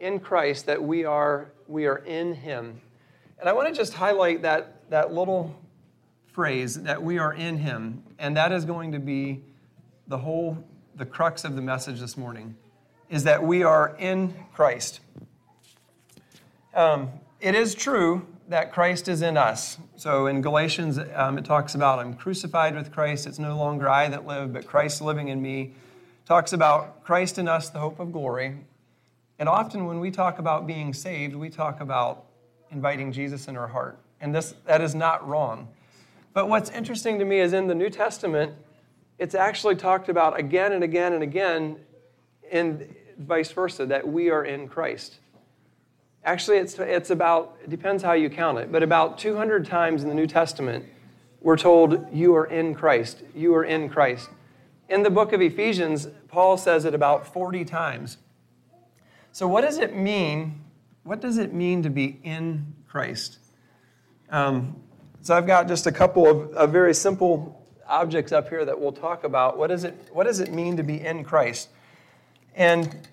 in 0.00 0.20
Christ, 0.20 0.66
that 0.66 0.82
we 0.82 1.04
are, 1.04 1.50
we 1.68 1.86
are 1.86 1.98
in 1.98 2.34
him. 2.34 2.80
And 3.38 3.48
I 3.48 3.52
want 3.52 3.68
to 3.68 3.74
just 3.74 3.94
highlight 3.94 4.42
that, 4.42 4.88
that 4.90 5.12
little 5.12 5.54
phrase 6.32 6.82
that 6.82 7.02
we 7.02 7.18
are 7.18 7.34
in 7.34 7.58
him. 7.58 8.02
And 8.18 8.36
that 8.36 8.52
is 8.52 8.64
going 8.64 8.92
to 8.92 8.98
be 8.98 9.42
the 10.08 10.18
whole 10.18 10.62
the 10.96 11.04
crux 11.04 11.44
of 11.44 11.56
the 11.56 11.62
message 11.62 12.00
this 12.00 12.16
morning 12.16 12.56
is 13.08 13.24
that 13.24 13.42
we 13.42 13.62
are 13.62 13.96
in 13.98 14.34
christ. 14.52 15.00
Um, 16.72 17.10
it 17.40 17.54
is 17.54 17.74
true 17.74 18.26
that 18.48 18.72
christ 18.72 19.08
is 19.08 19.22
in 19.22 19.36
us. 19.36 19.78
So 19.96 20.26
in 20.26 20.40
galatians 20.40 20.98
um, 21.14 21.38
it 21.38 21.44
talks 21.44 21.74
about 21.74 21.98
i'm 21.98 22.14
crucified 22.14 22.74
with 22.74 22.92
christ. 22.92 23.26
It's 23.26 23.38
no 23.38 23.56
longer 23.56 23.88
i 23.88 24.08
that 24.08 24.26
live 24.26 24.52
but 24.52 24.66
christ 24.66 25.00
living 25.00 25.28
in 25.28 25.40
me 25.40 25.72
talks 26.26 26.52
about 26.52 27.04
christ 27.04 27.38
in 27.38 27.48
us 27.48 27.70
the 27.70 27.78
hope 27.78 27.98
of 28.00 28.12
glory 28.12 28.56
and 29.38 29.48
often 29.48 29.86
when 29.86 30.00
we 30.00 30.10
talk 30.10 30.38
about 30.38 30.66
being 30.66 30.92
saved 30.92 31.34
we 31.34 31.48
talk 31.48 31.80
about 31.80 32.24
inviting 32.70 33.12
jesus 33.12 33.48
in 33.48 33.56
our 33.56 33.68
heart 33.68 33.98
and 34.20 34.34
this 34.34 34.54
that 34.66 34.80
is 34.80 34.94
not 34.94 35.26
wrong 35.26 35.68
but 36.34 36.48
what's 36.48 36.68
interesting 36.70 37.20
to 37.20 37.24
me 37.24 37.38
is 37.38 37.52
in 37.52 37.68
the 37.68 37.76
New 37.76 37.88
Testament, 37.88 38.52
it's 39.18 39.36
actually 39.36 39.76
talked 39.76 40.08
about 40.08 40.38
again 40.38 40.72
and 40.72 40.82
again 40.82 41.12
and 41.12 41.22
again, 41.22 41.76
and 42.50 42.92
vice 43.18 43.52
versa, 43.52 43.86
that 43.86 44.06
we 44.06 44.30
are 44.30 44.44
in 44.44 44.68
Christ. 44.68 45.20
Actually, 46.24 46.56
it's, 46.56 46.76
it's 46.80 47.10
about, 47.10 47.56
it 47.62 47.70
depends 47.70 48.02
how 48.02 48.14
you 48.14 48.28
count 48.28 48.58
it, 48.58 48.72
but 48.72 48.82
about 48.82 49.16
200 49.16 49.64
times 49.64 50.02
in 50.02 50.08
the 50.08 50.14
New 50.14 50.26
Testament, 50.26 50.84
we're 51.40 51.56
told, 51.56 52.12
You 52.12 52.34
are 52.34 52.46
in 52.46 52.74
Christ. 52.74 53.22
You 53.32 53.54
are 53.54 53.64
in 53.64 53.88
Christ. 53.88 54.28
In 54.88 55.02
the 55.02 55.10
book 55.10 55.32
of 55.32 55.40
Ephesians, 55.40 56.08
Paul 56.28 56.56
says 56.56 56.84
it 56.84 56.94
about 56.94 57.26
40 57.26 57.64
times. 57.64 58.18
So, 59.32 59.48
what 59.48 59.62
does 59.62 59.78
it 59.78 59.96
mean? 59.96 60.62
What 61.02 61.20
does 61.20 61.38
it 61.38 61.52
mean 61.52 61.82
to 61.82 61.90
be 61.90 62.20
in 62.22 62.74
Christ? 62.86 63.38
Um, 64.30 64.76
so 65.20 65.34
I've 65.34 65.46
got 65.46 65.68
just 65.68 65.86
a 65.86 65.92
couple 65.92 66.28
of, 66.28 66.52
of 66.52 66.70
very 66.70 66.92
simple 66.92 67.66
objects 67.88 68.30
up 68.32 68.48
here 68.48 68.64
that 68.64 68.78
we'll 68.78 68.92
talk 68.92 69.24
about. 69.24 69.56
What, 69.56 69.70
is 69.70 69.84
it, 69.84 70.10
what 70.12 70.24
does 70.24 70.40
it 70.40 70.52
mean 70.52 70.76
to 70.76 70.82
be 70.82 71.00
in 71.00 71.24
Christ? 71.24 71.68
And 72.54 73.08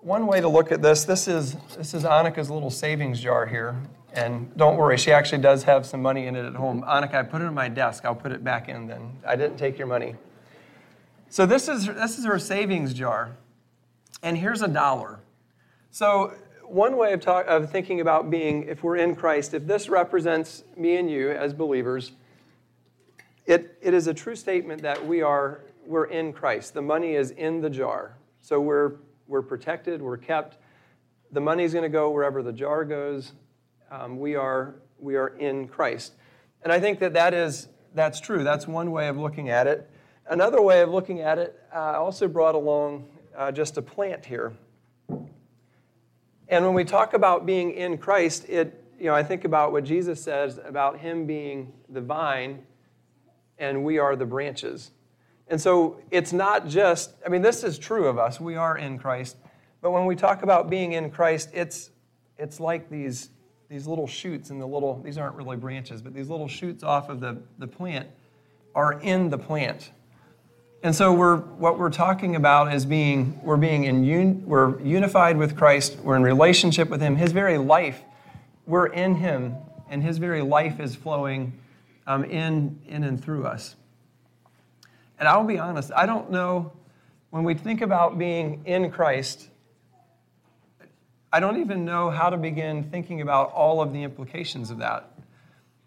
one 0.00 0.26
way 0.26 0.40
to 0.40 0.48
look 0.48 0.72
at 0.72 0.80
this, 0.80 1.04
this 1.04 1.28
is, 1.28 1.56
this 1.76 1.92
is 1.92 2.04
Annika's 2.04 2.50
little 2.50 2.70
savings 2.70 3.20
jar 3.20 3.46
here. 3.46 3.76
And 4.12 4.56
don't 4.56 4.76
worry, 4.76 4.96
she 4.96 5.12
actually 5.12 5.42
does 5.42 5.62
have 5.64 5.86
some 5.86 6.02
money 6.02 6.26
in 6.26 6.34
it 6.34 6.44
at 6.44 6.54
home. 6.54 6.82
Annika, 6.82 7.14
I 7.14 7.22
put 7.22 7.42
it 7.42 7.44
on 7.44 7.54
my 7.54 7.68
desk. 7.68 8.04
I'll 8.04 8.14
put 8.14 8.32
it 8.32 8.42
back 8.42 8.68
in 8.68 8.86
then. 8.86 9.18
I 9.26 9.36
didn't 9.36 9.56
take 9.56 9.78
your 9.78 9.86
money. 9.86 10.14
So 11.30 11.46
this 11.46 11.68
is 11.68 11.86
this 11.86 12.18
is 12.18 12.26
our 12.26 12.38
savings 12.38 12.92
jar, 12.92 13.30
and 14.22 14.36
here's 14.36 14.62
a 14.62 14.68
dollar. 14.68 15.20
So 15.92 16.34
one 16.64 16.96
way 16.96 17.12
of, 17.12 17.20
talk, 17.20 17.46
of 17.48 17.70
thinking 17.70 18.00
about 18.00 18.30
being, 18.30 18.64
if 18.64 18.82
we're 18.82 18.96
in 18.96 19.16
Christ, 19.16 19.54
if 19.54 19.66
this 19.66 19.88
represents 19.88 20.62
me 20.76 20.96
and 20.96 21.10
you 21.10 21.30
as 21.30 21.52
believers, 21.52 22.12
it, 23.46 23.76
it 23.82 23.92
is 23.92 24.06
a 24.06 24.14
true 24.14 24.36
statement 24.36 24.82
that 24.82 25.04
we 25.04 25.22
are 25.22 25.62
we're 25.86 26.04
in 26.04 26.32
Christ. 26.32 26.74
The 26.74 26.82
money 26.82 27.14
is 27.14 27.32
in 27.32 27.60
the 27.60 27.70
jar. 27.70 28.16
So 28.40 28.60
we're, 28.60 28.92
we're 29.26 29.42
protected, 29.42 30.00
we're 30.00 30.16
kept. 30.16 30.58
The 31.32 31.40
money's 31.40 31.72
going 31.72 31.82
to 31.82 31.88
go 31.88 32.10
wherever 32.10 32.42
the 32.42 32.52
jar 32.52 32.84
goes. 32.84 33.32
Um, 33.90 34.18
we, 34.18 34.36
are, 34.36 34.76
we 35.00 35.16
are 35.16 35.28
in 35.38 35.66
Christ. 35.66 36.12
And 36.62 36.72
I 36.72 36.78
think 36.78 37.00
that, 37.00 37.12
that 37.14 37.34
is, 37.34 37.68
that's 37.94 38.20
true. 38.20 38.44
That's 38.44 38.68
one 38.68 38.92
way 38.92 39.08
of 39.08 39.16
looking 39.16 39.48
at 39.48 39.66
it. 39.66 39.90
Another 40.30 40.62
way 40.62 40.80
of 40.80 40.90
looking 40.90 41.22
at 41.22 41.38
it, 41.38 41.60
I 41.74 41.94
also 41.94 42.28
brought 42.28 42.54
along 42.54 43.04
uh, 43.36 43.50
just 43.50 43.76
a 43.78 43.82
plant 43.82 44.24
here. 44.24 44.52
And 46.48 46.64
when 46.64 46.72
we 46.72 46.84
talk 46.84 47.14
about 47.14 47.46
being 47.46 47.72
in 47.72 47.98
Christ, 47.98 48.48
it, 48.48 48.80
you 48.96 49.06
know, 49.06 49.14
I 49.14 49.24
think 49.24 49.44
about 49.44 49.72
what 49.72 49.82
Jesus 49.82 50.22
says 50.22 50.60
about 50.64 51.00
him 51.00 51.26
being 51.26 51.72
the 51.88 52.00
vine 52.00 52.62
and 53.58 53.82
we 53.84 53.98
are 53.98 54.14
the 54.14 54.24
branches. 54.24 54.92
And 55.48 55.60
so 55.60 56.00
it's 56.12 56.32
not 56.32 56.68
just, 56.68 57.12
I 57.26 57.28
mean, 57.28 57.42
this 57.42 57.64
is 57.64 57.76
true 57.76 58.06
of 58.06 58.16
us. 58.16 58.40
We 58.40 58.54
are 58.54 58.78
in 58.78 59.00
Christ. 59.00 59.36
But 59.80 59.90
when 59.90 60.06
we 60.06 60.14
talk 60.14 60.44
about 60.44 60.70
being 60.70 60.92
in 60.92 61.10
Christ, 61.10 61.48
it's, 61.52 61.90
it's 62.38 62.60
like 62.60 62.88
these, 62.88 63.30
these 63.68 63.88
little 63.88 64.06
shoots 64.06 64.50
and 64.50 64.60
the 64.60 64.66
little, 64.66 65.02
these 65.02 65.18
aren't 65.18 65.34
really 65.34 65.56
branches, 65.56 66.00
but 66.00 66.14
these 66.14 66.28
little 66.28 66.46
shoots 66.46 66.84
off 66.84 67.08
of 67.08 67.18
the, 67.18 67.42
the 67.58 67.66
plant 67.66 68.06
are 68.76 69.00
in 69.00 69.28
the 69.28 69.38
plant. 69.38 69.90
And 70.82 70.94
so 70.96 71.12
we're, 71.12 71.36
what 71.36 71.78
we're 71.78 71.90
talking 71.90 72.36
about 72.36 72.72
is 72.72 72.86
being, 72.86 73.38
we're 73.42 73.58
being 73.58 73.84
in 73.84 74.02
un, 74.02 74.42
we're 74.46 74.80
unified 74.80 75.36
with 75.36 75.54
Christ, 75.54 75.98
we're 75.98 76.16
in 76.16 76.22
relationship 76.22 76.88
with 76.88 77.02
Him. 77.02 77.16
His 77.16 77.32
very 77.32 77.58
life, 77.58 78.00
we're 78.64 78.86
in 78.86 79.16
Him, 79.16 79.56
and 79.90 80.02
His 80.02 80.16
very 80.16 80.40
life 80.40 80.80
is 80.80 80.96
flowing 80.96 81.52
um, 82.06 82.24
in, 82.24 82.80
in 82.88 83.04
and 83.04 83.22
through 83.22 83.44
us. 83.44 83.76
And 85.18 85.28
I'll 85.28 85.44
be 85.44 85.58
honest, 85.58 85.92
I 85.94 86.06
don't 86.06 86.30
know, 86.30 86.72
when 87.28 87.44
we 87.44 87.52
think 87.52 87.82
about 87.82 88.16
being 88.16 88.62
in 88.64 88.90
Christ, 88.90 89.48
I 91.30 91.40
don't 91.40 91.60
even 91.60 91.84
know 91.84 92.08
how 92.08 92.30
to 92.30 92.38
begin 92.38 92.84
thinking 92.84 93.20
about 93.20 93.52
all 93.52 93.82
of 93.82 93.92
the 93.92 94.02
implications 94.02 94.70
of 94.70 94.78
that. 94.78 95.12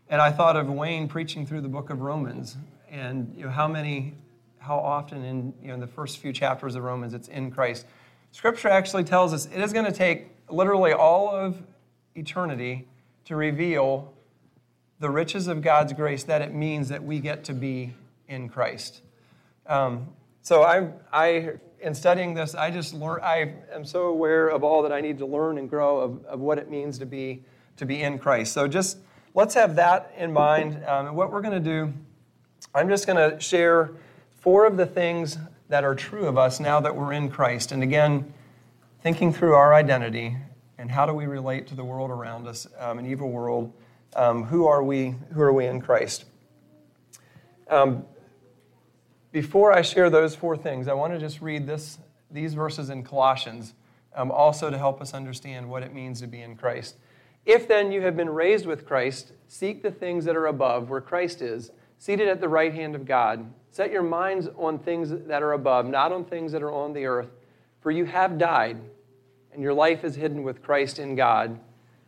And 0.07 0.21
I 0.21 0.31
thought 0.31 0.55
of 0.55 0.69
Wayne 0.69 1.07
preaching 1.07 1.47
through 1.47 1.61
the 1.61 1.67
book 1.67 1.89
of 1.89 2.01
Romans 2.01 2.57
and 2.91 3.33
you 3.35 3.45
know, 3.45 3.49
how 3.49 3.67
many 3.67 4.13
how 4.63 4.77
often 4.77 5.23
in, 5.25 5.53
you 5.61 5.67
know, 5.67 5.77
the 5.77 5.87
first 5.87 6.19
few 6.19 6.31
chapters 6.31 6.75
of 6.75 6.83
Romans 6.83 7.13
it's 7.13 7.27
in 7.27 7.51
Christ. 7.51 7.85
Scripture 8.31 8.69
actually 8.69 9.03
tells 9.03 9.33
us 9.33 9.45
it 9.45 9.59
is 9.59 9.73
going 9.73 9.85
to 9.85 9.91
take 9.91 10.27
literally 10.49 10.93
all 10.93 11.29
of 11.29 11.61
eternity 12.15 12.87
to 13.25 13.35
reveal 13.35 14.13
the 14.99 15.09
riches 15.09 15.47
of 15.47 15.61
God's 15.61 15.91
grace 15.91 16.23
that 16.23 16.41
it 16.41 16.53
means 16.53 16.87
that 16.89 17.03
we 17.03 17.19
get 17.19 17.43
to 17.45 17.53
be 17.53 17.93
in 18.29 18.47
Christ. 18.47 19.01
Um, 19.67 20.07
so 20.41 20.63
I, 20.63 20.89
I, 21.11 21.51
in 21.81 21.93
studying 21.93 22.33
this, 22.33 22.55
I 22.55 22.71
just 22.71 22.93
learn. 22.93 23.19
I 23.21 23.53
am 23.73 23.83
so 23.83 24.03
aware 24.03 24.47
of 24.47 24.63
all 24.63 24.81
that 24.83 24.93
I 24.93 25.01
need 25.01 25.17
to 25.17 25.25
learn 25.25 25.57
and 25.57 25.69
grow 25.69 25.99
of, 25.99 26.25
of 26.25 26.39
what 26.39 26.57
it 26.57 26.69
means 26.69 26.97
to 26.99 27.05
be 27.05 27.43
to 27.75 27.85
be 27.85 28.01
in 28.01 28.17
Christ. 28.17 28.53
So 28.53 28.67
just 28.67 28.97
let's 29.33 29.55
have 29.55 29.75
that 29.75 30.13
in 30.17 30.31
mind. 30.31 30.83
Um, 30.85 31.07
and 31.07 31.15
what 31.15 31.31
we're 31.31 31.41
going 31.41 31.63
to 31.63 31.69
do, 31.69 31.93
I'm 32.73 32.87
just 32.87 33.07
going 33.07 33.17
to 33.17 33.39
share 33.39 33.91
four 34.43 34.65
of 34.65 34.75
the 34.75 34.85
things 34.85 35.37
that 35.69 35.85
are 35.85 35.95
true 35.95 36.25
of 36.25 36.37
us 36.37 36.59
now 36.59 36.81
that 36.81 36.93
we're 36.93 37.13
in 37.13 37.29
Christ. 37.29 37.71
And 37.71 37.81
again, 37.81 38.33
thinking 39.01 39.31
through 39.31 39.53
our 39.53 39.73
identity 39.73 40.35
and 40.77 40.91
how 40.91 41.05
do 41.05 41.13
we 41.13 41.27
relate 41.27 41.65
to 41.67 41.75
the 41.75 41.83
world 41.85 42.11
around 42.11 42.45
us, 42.45 42.67
um, 42.77 42.99
an 42.99 43.05
evil 43.05 43.29
world. 43.29 43.71
Um, 44.17 44.43
who 44.43 44.67
are 44.67 44.83
we? 44.83 45.15
Who 45.33 45.41
are 45.41 45.53
we 45.53 45.65
in 45.65 45.79
Christ? 45.79 46.25
Um, 47.69 48.03
before 49.31 49.71
I 49.71 49.81
share 49.81 50.09
those 50.09 50.35
four 50.35 50.57
things, 50.57 50.89
I 50.89 50.93
want 50.93 51.13
to 51.13 51.19
just 51.19 51.41
read 51.41 51.65
this, 51.65 51.97
these 52.29 52.53
verses 52.53 52.89
in 52.89 53.01
Colossians, 53.01 53.73
um, 54.13 54.29
also 54.29 54.69
to 54.69 54.77
help 54.77 55.01
us 55.01 55.13
understand 55.13 55.69
what 55.69 55.83
it 55.83 55.93
means 55.93 56.19
to 56.19 56.27
be 56.27 56.41
in 56.41 56.57
Christ. 56.57 56.97
If 57.45 57.65
then 57.69 57.93
you 57.93 58.01
have 58.01 58.17
been 58.17 58.29
raised 58.29 58.65
with 58.65 58.85
Christ, 58.85 59.31
seek 59.47 59.81
the 59.81 59.91
things 59.91 60.25
that 60.25 60.35
are 60.35 60.47
above, 60.47 60.89
where 60.89 61.01
Christ 61.01 61.41
is, 61.41 61.71
seated 61.97 62.27
at 62.27 62.41
the 62.41 62.49
right 62.49 62.73
hand 62.73 62.93
of 62.93 63.05
God. 63.05 63.49
Set 63.73 63.91
your 63.91 64.03
minds 64.03 64.47
on 64.55 64.77
things 64.77 65.09
that 65.09 65.41
are 65.41 65.53
above, 65.53 65.87
not 65.87 66.11
on 66.11 66.25
things 66.25 66.51
that 66.51 66.61
are 66.61 66.71
on 66.71 66.93
the 66.93 67.07
earth. 67.07 67.29
For 67.81 67.89
you 67.89 68.05
have 68.05 68.37
died, 68.37 68.77
and 69.51 69.63
your 69.63 69.73
life 69.73 70.03
is 70.03 70.15
hidden 70.15 70.43
with 70.43 70.61
Christ 70.61 70.99
in 70.99 71.15
God. 71.15 71.59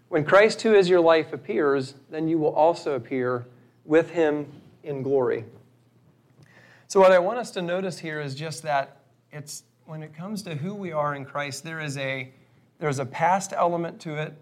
When 0.09 0.23
Christ, 0.23 0.61
who 0.61 0.75
is 0.75 0.87
your 0.87 0.99
life, 0.99 1.33
appears, 1.33 1.95
then 2.11 2.27
you 2.27 2.37
will 2.37 2.53
also 2.53 2.93
appear 2.93 3.47
with 3.83 4.11
him 4.11 4.45
in 4.83 5.01
glory. 5.01 5.43
So, 6.87 6.99
what 6.99 7.11
I 7.11 7.17
want 7.17 7.39
us 7.39 7.49
to 7.51 7.63
notice 7.63 7.97
here 7.97 8.21
is 8.21 8.35
just 8.35 8.61
that 8.61 8.99
it's 9.31 9.63
when 9.87 10.03
it 10.03 10.13
comes 10.13 10.43
to 10.43 10.53
who 10.53 10.75
we 10.75 10.91
are 10.91 11.15
in 11.15 11.25
Christ, 11.25 11.63
there 11.63 11.79
is 11.79 11.97
a 11.97 12.31
there's 12.77 12.99
a 12.99 13.07
past 13.07 13.53
element 13.53 13.99
to 14.01 14.21
it, 14.21 14.35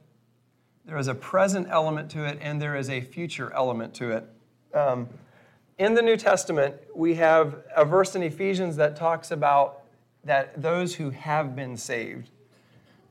there 0.86 0.98
is 0.98 1.08
a 1.08 1.15
present 1.15 1.70
element 1.70 2.12
to 2.12 2.25
it, 2.25 2.38
and 2.42 2.62
there 2.62 2.75
is 2.75 2.89
a 2.89 3.00
future 3.00 3.50
element 3.53 3.94
to 3.94 4.12
it. 4.12 4.25
Um, 4.74 5.08
in 5.77 5.94
the 5.94 6.01
New 6.01 6.18
Testament, 6.18 6.75
we 6.96 7.15
have 7.15 7.63
a 7.75 7.84
verse 7.84 8.15
in 8.15 8.24
Ephesians 8.24 8.75
that 8.75 8.96
talks 8.96 9.32
about 9.32 9.82
that 10.24 10.62
those 10.62 10.96
who 10.96 11.10
have 11.10 11.56
been 11.56 11.75
saved. 11.75 12.30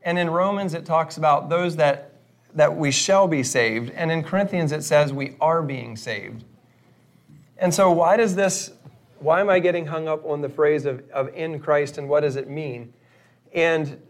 And 0.03 0.19
in 0.19 0.31
Romans, 0.31 0.75
it 0.75 0.85
talks 0.85 1.17
about 1.17 1.49
those 1.49 1.77
that, 1.77 2.13
that 2.55 2.77
we 2.77 2.91
shall 2.91 3.29
be 3.29 3.43
saved. 3.43 3.91
And 3.91 4.11
in 4.11 4.23
Corinthians, 4.23 4.73
it 4.73 4.83
says 4.83 5.13
we 5.13 5.37
are 5.41 5.63
being 5.63 5.97
saved. 5.97 6.45
And 7.59 7.73
so, 7.73 7.91
why 7.93 8.17
does 8.17 8.35
this, 8.35 8.73
why 9.19 9.41
am 9.41 9.49
I 9.49 9.59
getting 9.59 9.87
hung 9.87 10.09
up 10.09 10.25
on 10.25 10.41
the 10.41 10.49
phrase 10.49 10.85
of, 10.85 11.09
of 11.11 11.33
in 11.35 11.61
Christ 11.61 11.99
and 11.99 12.09
what 12.09 12.21
does 12.21 12.37
it 12.37 12.49
mean? 12.49 12.93
And 13.55 14.01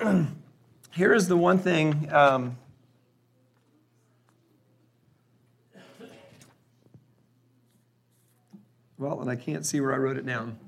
here 0.92 1.14
is 1.14 1.28
the 1.28 1.36
one 1.36 1.58
thing 1.58 2.12
um, 2.12 2.56
Well, 8.98 9.20
and 9.20 9.30
I 9.30 9.36
can't 9.36 9.64
see 9.64 9.80
where 9.80 9.94
I 9.94 9.96
wrote 9.96 10.16
it 10.16 10.26
down. 10.26 10.58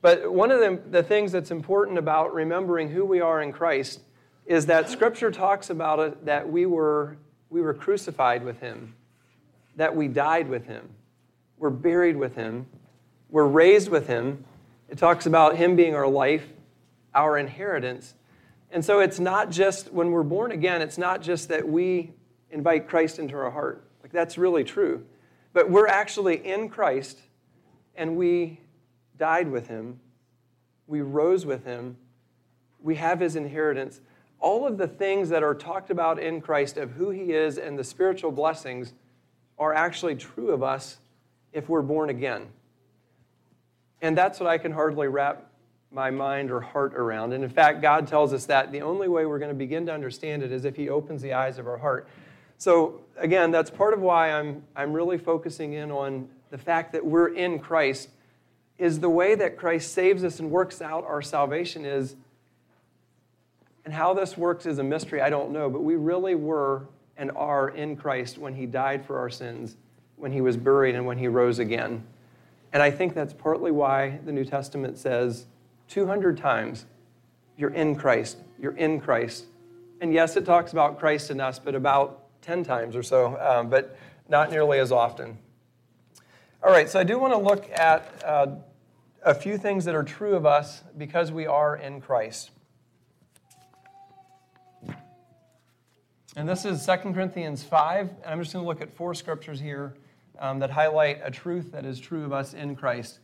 But 0.00 0.32
one 0.32 0.50
of 0.50 0.60
the, 0.60 0.80
the 0.90 1.02
things 1.02 1.32
that's 1.32 1.50
important 1.50 1.98
about 1.98 2.32
remembering 2.32 2.88
who 2.90 3.04
we 3.04 3.20
are 3.20 3.42
in 3.42 3.52
Christ 3.52 4.00
is 4.46 4.66
that 4.66 4.88
Scripture 4.88 5.30
talks 5.30 5.70
about 5.70 5.98
it 5.98 6.24
that 6.26 6.50
we 6.50 6.66
were, 6.66 7.16
we 7.50 7.60
were 7.60 7.74
crucified 7.74 8.44
with 8.44 8.60
Him, 8.60 8.94
that 9.76 9.94
we 9.94 10.08
died 10.08 10.48
with 10.48 10.66
Him, 10.66 10.88
we're 11.58 11.70
buried 11.70 12.16
with 12.16 12.34
Him, 12.34 12.66
we're 13.30 13.46
raised 13.46 13.88
with 13.88 14.06
Him. 14.06 14.44
It 14.88 14.98
talks 14.98 15.26
about 15.26 15.56
Him 15.56 15.74
being 15.74 15.94
our 15.94 16.08
life, 16.08 16.44
our 17.14 17.38
inheritance. 17.38 18.14
And 18.70 18.84
so 18.84 19.00
it's 19.00 19.20
not 19.20 19.50
just, 19.50 19.92
when 19.92 20.10
we're 20.10 20.22
born 20.22 20.52
again, 20.52 20.82
it's 20.82 20.98
not 20.98 21.22
just 21.22 21.48
that 21.48 21.68
we 21.68 22.12
invite 22.50 22.88
Christ 22.88 23.18
into 23.18 23.36
our 23.36 23.50
heart. 23.50 23.84
Like 24.02 24.12
that's 24.12 24.36
really 24.36 24.64
true. 24.64 25.04
But 25.52 25.70
we're 25.70 25.88
actually 25.88 26.44
in 26.46 26.68
Christ 26.68 27.20
and 27.96 28.16
we 28.16 28.60
died 29.18 29.50
with 29.50 29.68
him. 29.68 30.00
We 30.86 31.00
rose 31.00 31.46
with 31.46 31.64
him. 31.64 31.96
We 32.80 32.96
have 32.96 33.20
his 33.20 33.36
inheritance. 33.36 34.00
All 34.40 34.66
of 34.66 34.78
the 34.78 34.88
things 34.88 35.28
that 35.28 35.42
are 35.42 35.54
talked 35.54 35.90
about 35.90 36.18
in 36.18 36.40
Christ 36.40 36.76
of 36.76 36.92
who 36.92 37.10
he 37.10 37.32
is 37.32 37.58
and 37.58 37.78
the 37.78 37.84
spiritual 37.84 38.32
blessings 38.32 38.92
are 39.58 39.72
actually 39.72 40.16
true 40.16 40.50
of 40.50 40.62
us 40.62 40.98
if 41.52 41.68
we're 41.68 41.82
born 41.82 42.10
again. 42.10 42.48
And 44.00 44.18
that's 44.18 44.40
what 44.40 44.48
I 44.48 44.58
can 44.58 44.72
hardly 44.72 45.06
wrap 45.06 45.46
my 45.92 46.10
mind 46.10 46.50
or 46.50 46.60
heart 46.60 46.94
around. 46.94 47.32
And 47.32 47.44
in 47.44 47.50
fact, 47.50 47.82
God 47.82 48.06
tells 48.06 48.32
us 48.32 48.46
that 48.46 48.72
the 48.72 48.80
only 48.80 49.08
way 49.08 49.26
we're 49.26 49.38
going 49.38 49.50
to 49.50 49.54
begin 49.54 49.86
to 49.86 49.94
understand 49.94 50.42
it 50.42 50.50
is 50.50 50.64
if 50.64 50.74
He 50.74 50.88
opens 50.88 51.22
the 51.22 51.34
eyes 51.34 51.58
of 51.58 51.68
our 51.68 51.76
heart. 51.76 52.08
So, 52.58 53.00
again, 53.16 53.50
that's 53.50 53.70
part 53.70 53.92
of 53.94 54.00
why 54.00 54.32
I'm, 54.32 54.64
I'm 54.74 54.92
really 54.92 55.18
focusing 55.18 55.74
in 55.74 55.90
on 55.90 56.28
the 56.52 56.58
fact 56.58 56.92
that 56.92 57.04
we're 57.04 57.34
in 57.34 57.58
Christ, 57.58 58.10
is 58.76 59.00
the 59.00 59.08
way 59.08 59.34
that 59.34 59.56
Christ 59.56 59.92
saves 59.92 60.22
us 60.22 60.38
and 60.38 60.50
works 60.50 60.82
out 60.82 61.02
our 61.04 61.22
salvation 61.22 61.86
is, 61.86 62.14
and 63.86 63.94
how 63.94 64.12
this 64.12 64.36
works 64.36 64.66
is 64.66 64.78
a 64.78 64.82
mystery, 64.82 65.22
I 65.22 65.30
don't 65.30 65.50
know, 65.50 65.70
but 65.70 65.82
we 65.82 65.96
really 65.96 66.34
were 66.34 66.82
and 67.16 67.30
are 67.34 67.70
in 67.70 67.96
Christ 67.96 68.36
when 68.36 68.54
He 68.54 68.66
died 68.66 69.06
for 69.06 69.18
our 69.18 69.30
sins, 69.30 69.76
when 70.16 70.30
He 70.30 70.42
was 70.42 70.58
buried, 70.58 70.94
and 70.94 71.06
when 71.06 71.16
He 71.16 71.26
rose 71.26 71.58
again. 71.58 72.04
And 72.74 72.82
I 72.82 72.90
think 72.90 73.14
that's 73.14 73.32
partly 73.32 73.70
why 73.70 74.20
the 74.26 74.32
New 74.32 74.44
Testament 74.44 74.98
says 74.98 75.46
200 75.88 76.36
times, 76.36 76.84
You're 77.56 77.72
in 77.72 77.96
Christ, 77.96 78.36
you're 78.60 78.76
in 78.76 79.00
Christ. 79.00 79.46
And 80.02 80.12
yes, 80.12 80.36
it 80.36 80.44
talks 80.44 80.72
about 80.72 80.98
Christ 80.98 81.30
in 81.30 81.40
us, 81.40 81.58
but 81.58 81.74
about 81.74 82.26
10 82.42 82.62
times 82.62 82.94
or 82.94 83.02
so, 83.02 83.38
um, 83.40 83.70
but 83.70 83.96
not 84.28 84.50
nearly 84.50 84.78
as 84.80 84.92
often. 84.92 85.38
All 86.64 86.70
right, 86.70 86.88
so 86.88 87.00
I 87.00 87.02
do 87.02 87.18
want 87.18 87.32
to 87.32 87.38
look 87.38 87.68
at 87.72 88.22
uh, 88.24 88.46
a 89.24 89.34
few 89.34 89.58
things 89.58 89.84
that 89.84 89.96
are 89.96 90.04
true 90.04 90.36
of 90.36 90.46
us 90.46 90.84
because 90.96 91.32
we 91.32 91.44
are 91.44 91.74
in 91.74 92.00
Christ. 92.00 92.52
And 96.36 96.48
this 96.48 96.64
is 96.64 96.86
2 96.86 97.12
Corinthians 97.12 97.64
5. 97.64 98.08
And 98.08 98.16
I'm 98.26 98.40
just 98.40 98.52
going 98.52 98.64
to 98.64 98.68
look 98.68 98.80
at 98.80 98.94
four 98.94 99.12
scriptures 99.12 99.58
here 99.58 99.94
um, 100.38 100.60
that 100.60 100.70
highlight 100.70 101.20
a 101.24 101.32
truth 101.32 101.72
that 101.72 101.84
is 101.84 101.98
true 101.98 102.24
of 102.24 102.32
us 102.32 102.54
in 102.54 102.76
Christ. 102.76 103.18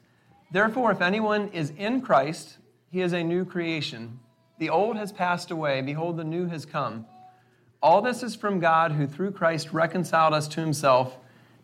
Therefore, 0.50 0.90
if 0.90 1.00
anyone 1.00 1.46
is 1.50 1.72
in 1.78 2.00
Christ, 2.00 2.58
he 2.90 3.02
is 3.02 3.12
a 3.12 3.22
new 3.22 3.44
creation. 3.44 4.18
The 4.58 4.70
old 4.70 4.96
has 4.96 5.12
passed 5.12 5.52
away. 5.52 5.80
Behold, 5.80 6.16
the 6.16 6.24
new 6.24 6.48
has 6.48 6.66
come. 6.66 7.06
All 7.80 8.02
this 8.02 8.24
is 8.24 8.34
from 8.34 8.58
God, 8.58 8.90
who 8.90 9.06
through 9.06 9.30
Christ 9.30 9.72
reconciled 9.72 10.34
us 10.34 10.48
to 10.48 10.60
himself 10.60 11.16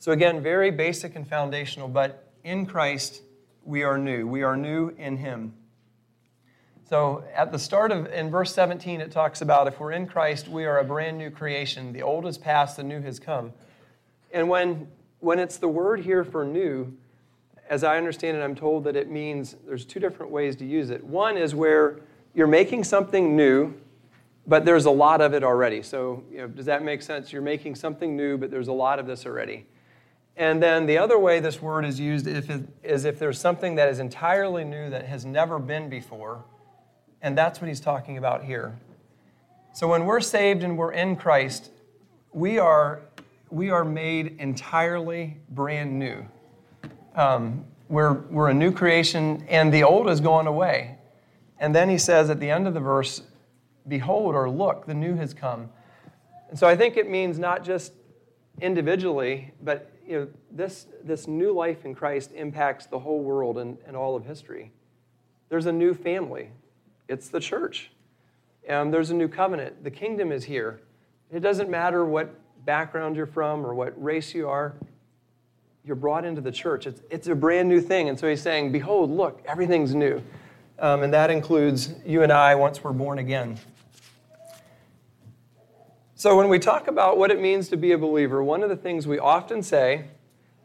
So, 0.00 0.12
again, 0.12 0.42
very 0.42 0.70
basic 0.70 1.14
and 1.14 1.28
foundational, 1.28 1.86
but 1.86 2.32
in 2.42 2.64
Christ 2.64 3.20
we 3.64 3.82
are 3.82 3.98
new. 3.98 4.26
We 4.26 4.42
are 4.42 4.56
new 4.56 4.94
in 4.96 5.18
him. 5.18 5.52
So, 6.88 7.22
at 7.34 7.52
the 7.52 7.58
start 7.58 7.92
of, 7.92 8.06
in 8.06 8.30
verse 8.30 8.54
17, 8.54 9.02
it 9.02 9.12
talks 9.12 9.42
about 9.42 9.68
if 9.68 9.78
we're 9.78 9.92
in 9.92 10.06
Christ, 10.06 10.48
we 10.48 10.64
are 10.64 10.78
a 10.78 10.84
brand 10.84 11.18
new 11.18 11.30
creation. 11.30 11.92
The 11.92 12.00
old 12.00 12.24
has 12.24 12.38
passed, 12.38 12.78
the 12.78 12.82
new 12.82 13.02
has 13.02 13.20
come. 13.20 13.52
And 14.32 14.48
when, 14.48 14.88
when 15.18 15.38
it's 15.38 15.58
the 15.58 15.68
word 15.68 16.00
here 16.00 16.24
for 16.24 16.46
new, 16.46 16.96
as 17.68 17.84
I 17.84 17.98
understand 17.98 18.38
it, 18.38 18.40
I'm 18.40 18.54
told 18.54 18.84
that 18.84 18.96
it 18.96 19.10
means 19.10 19.54
there's 19.66 19.84
two 19.84 20.00
different 20.00 20.32
ways 20.32 20.56
to 20.56 20.64
use 20.64 20.88
it. 20.88 21.04
One 21.04 21.36
is 21.36 21.54
where 21.54 22.00
you're 22.32 22.46
making 22.46 22.84
something 22.84 23.36
new, 23.36 23.74
but 24.46 24.64
there's 24.64 24.86
a 24.86 24.90
lot 24.90 25.20
of 25.20 25.34
it 25.34 25.44
already. 25.44 25.82
So, 25.82 26.24
you 26.32 26.38
know, 26.38 26.48
does 26.48 26.64
that 26.64 26.82
make 26.82 27.02
sense? 27.02 27.34
You're 27.34 27.42
making 27.42 27.74
something 27.74 28.16
new, 28.16 28.38
but 28.38 28.50
there's 28.50 28.68
a 28.68 28.72
lot 28.72 28.98
of 28.98 29.06
this 29.06 29.26
already. 29.26 29.66
And 30.36 30.62
then 30.62 30.86
the 30.86 30.98
other 30.98 31.18
way 31.18 31.40
this 31.40 31.60
word 31.60 31.84
is 31.84 32.00
used 32.00 32.26
is 32.26 33.04
if 33.04 33.18
there's 33.18 33.38
something 33.38 33.74
that 33.74 33.88
is 33.88 33.98
entirely 33.98 34.64
new 34.64 34.88
that 34.90 35.06
has 35.06 35.24
never 35.24 35.58
been 35.58 35.90
before, 35.90 36.44
and 37.20 37.36
that's 37.36 37.60
what 37.60 37.68
he's 37.68 37.80
talking 37.80 38.16
about 38.16 38.44
here. 38.44 38.78
So 39.72 39.86
when 39.88 40.06
we're 40.06 40.20
saved 40.20 40.62
and 40.62 40.76
we're 40.78 40.92
in 40.92 41.16
Christ, 41.16 41.70
we 42.32 42.58
are, 42.58 43.02
we 43.50 43.70
are 43.70 43.84
made 43.84 44.36
entirely 44.38 45.36
brand 45.50 45.98
new. 45.98 46.26
Um, 47.14 47.64
we're, 47.88 48.14
we're 48.30 48.48
a 48.48 48.54
new 48.54 48.72
creation, 48.72 49.44
and 49.48 49.72
the 49.72 49.82
old 49.82 50.08
is 50.08 50.20
going 50.20 50.46
away. 50.46 50.96
And 51.58 51.74
then 51.74 51.88
he 51.88 51.98
says 51.98 52.30
at 52.30 52.40
the 52.40 52.50
end 52.50 52.66
of 52.66 52.74
the 52.74 52.80
verse, 52.80 53.22
Behold, 53.88 54.34
or 54.34 54.48
look, 54.48 54.86
the 54.86 54.94
new 54.94 55.16
has 55.16 55.34
come. 55.34 55.70
And 56.48 56.58
so 56.58 56.66
I 56.66 56.76
think 56.76 56.96
it 56.96 57.08
means 57.08 57.38
not 57.38 57.64
just 57.64 57.92
individually, 58.60 59.52
but 59.62 59.89
you 60.10 60.18
know, 60.18 60.28
this, 60.50 60.88
this 61.04 61.28
new 61.28 61.52
life 61.52 61.84
in 61.84 61.94
Christ 61.94 62.32
impacts 62.34 62.86
the 62.86 62.98
whole 62.98 63.20
world 63.20 63.58
and, 63.58 63.78
and 63.86 63.96
all 63.96 64.16
of 64.16 64.26
history. 64.26 64.72
There's 65.48 65.66
a 65.66 65.72
new 65.72 65.94
family, 65.94 66.50
it's 67.08 67.28
the 67.28 67.40
church. 67.40 67.92
And 68.68 68.92
there's 68.92 69.10
a 69.10 69.14
new 69.14 69.28
covenant. 69.28 69.84
The 69.84 69.90
kingdom 69.90 70.30
is 70.30 70.44
here. 70.44 70.80
It 71.32 71.40
doesn't 71.40 71.70
matter 71.70 72.04
what 72.04 72.34
background 72.64 73.16
you're 73.16 73.26
from 73.26 73.64
or 73.64 73.72
what 73.72 74.00
race 74.00 74.34
you 74.34 74.48
are, 74.48 74.74
you're 75.84 75.96
brought 75.96 76.24
into 76.24 76.40
the 76.40 76.52
church. 76.52 76.86
It's, 76.86 77.00
it's 77.08 77.26
a 77.28 77.34
brand 77.34 77.68
new 77.68 77.80
thing. 77.80 78.08
And 78.08 78.18
so 78.18 78.28
he's 78.28 78.42
saying, 78.42 78.70
Behold, 78.70 79.10
look, 79.10 79.42
everything's 79.46 79.94
new. 79.94 80.22
Um, 80.78 81.02
and 81.02 81.12
that 81.14 81.30
includes 81.30 81.94
you 82.04 82.22
and 82.22 82.32
I 82.32 82.54
once 82.54 82.84
we're 82.84 82.92
born 82.92 83.18
again. 83.18 83.58
So, 86.20 86.36
when 86.36 86.50
we 86.50 86.58
talk 86.58 86.86
about 86.86 87.16
what 87.16 87.30
it 87.30 87.40
means 87.40 87.70
to 87.70 87.78
be 87.78 87.92
a 87.92 87.96
believer, 87.96 88.44
one 88.44 88.62
of 88.62 88.68
the 88.68 88.76
things 88.76 89.06
we 89.06 89.18
often 89.18 89.62
say 89.62 90.08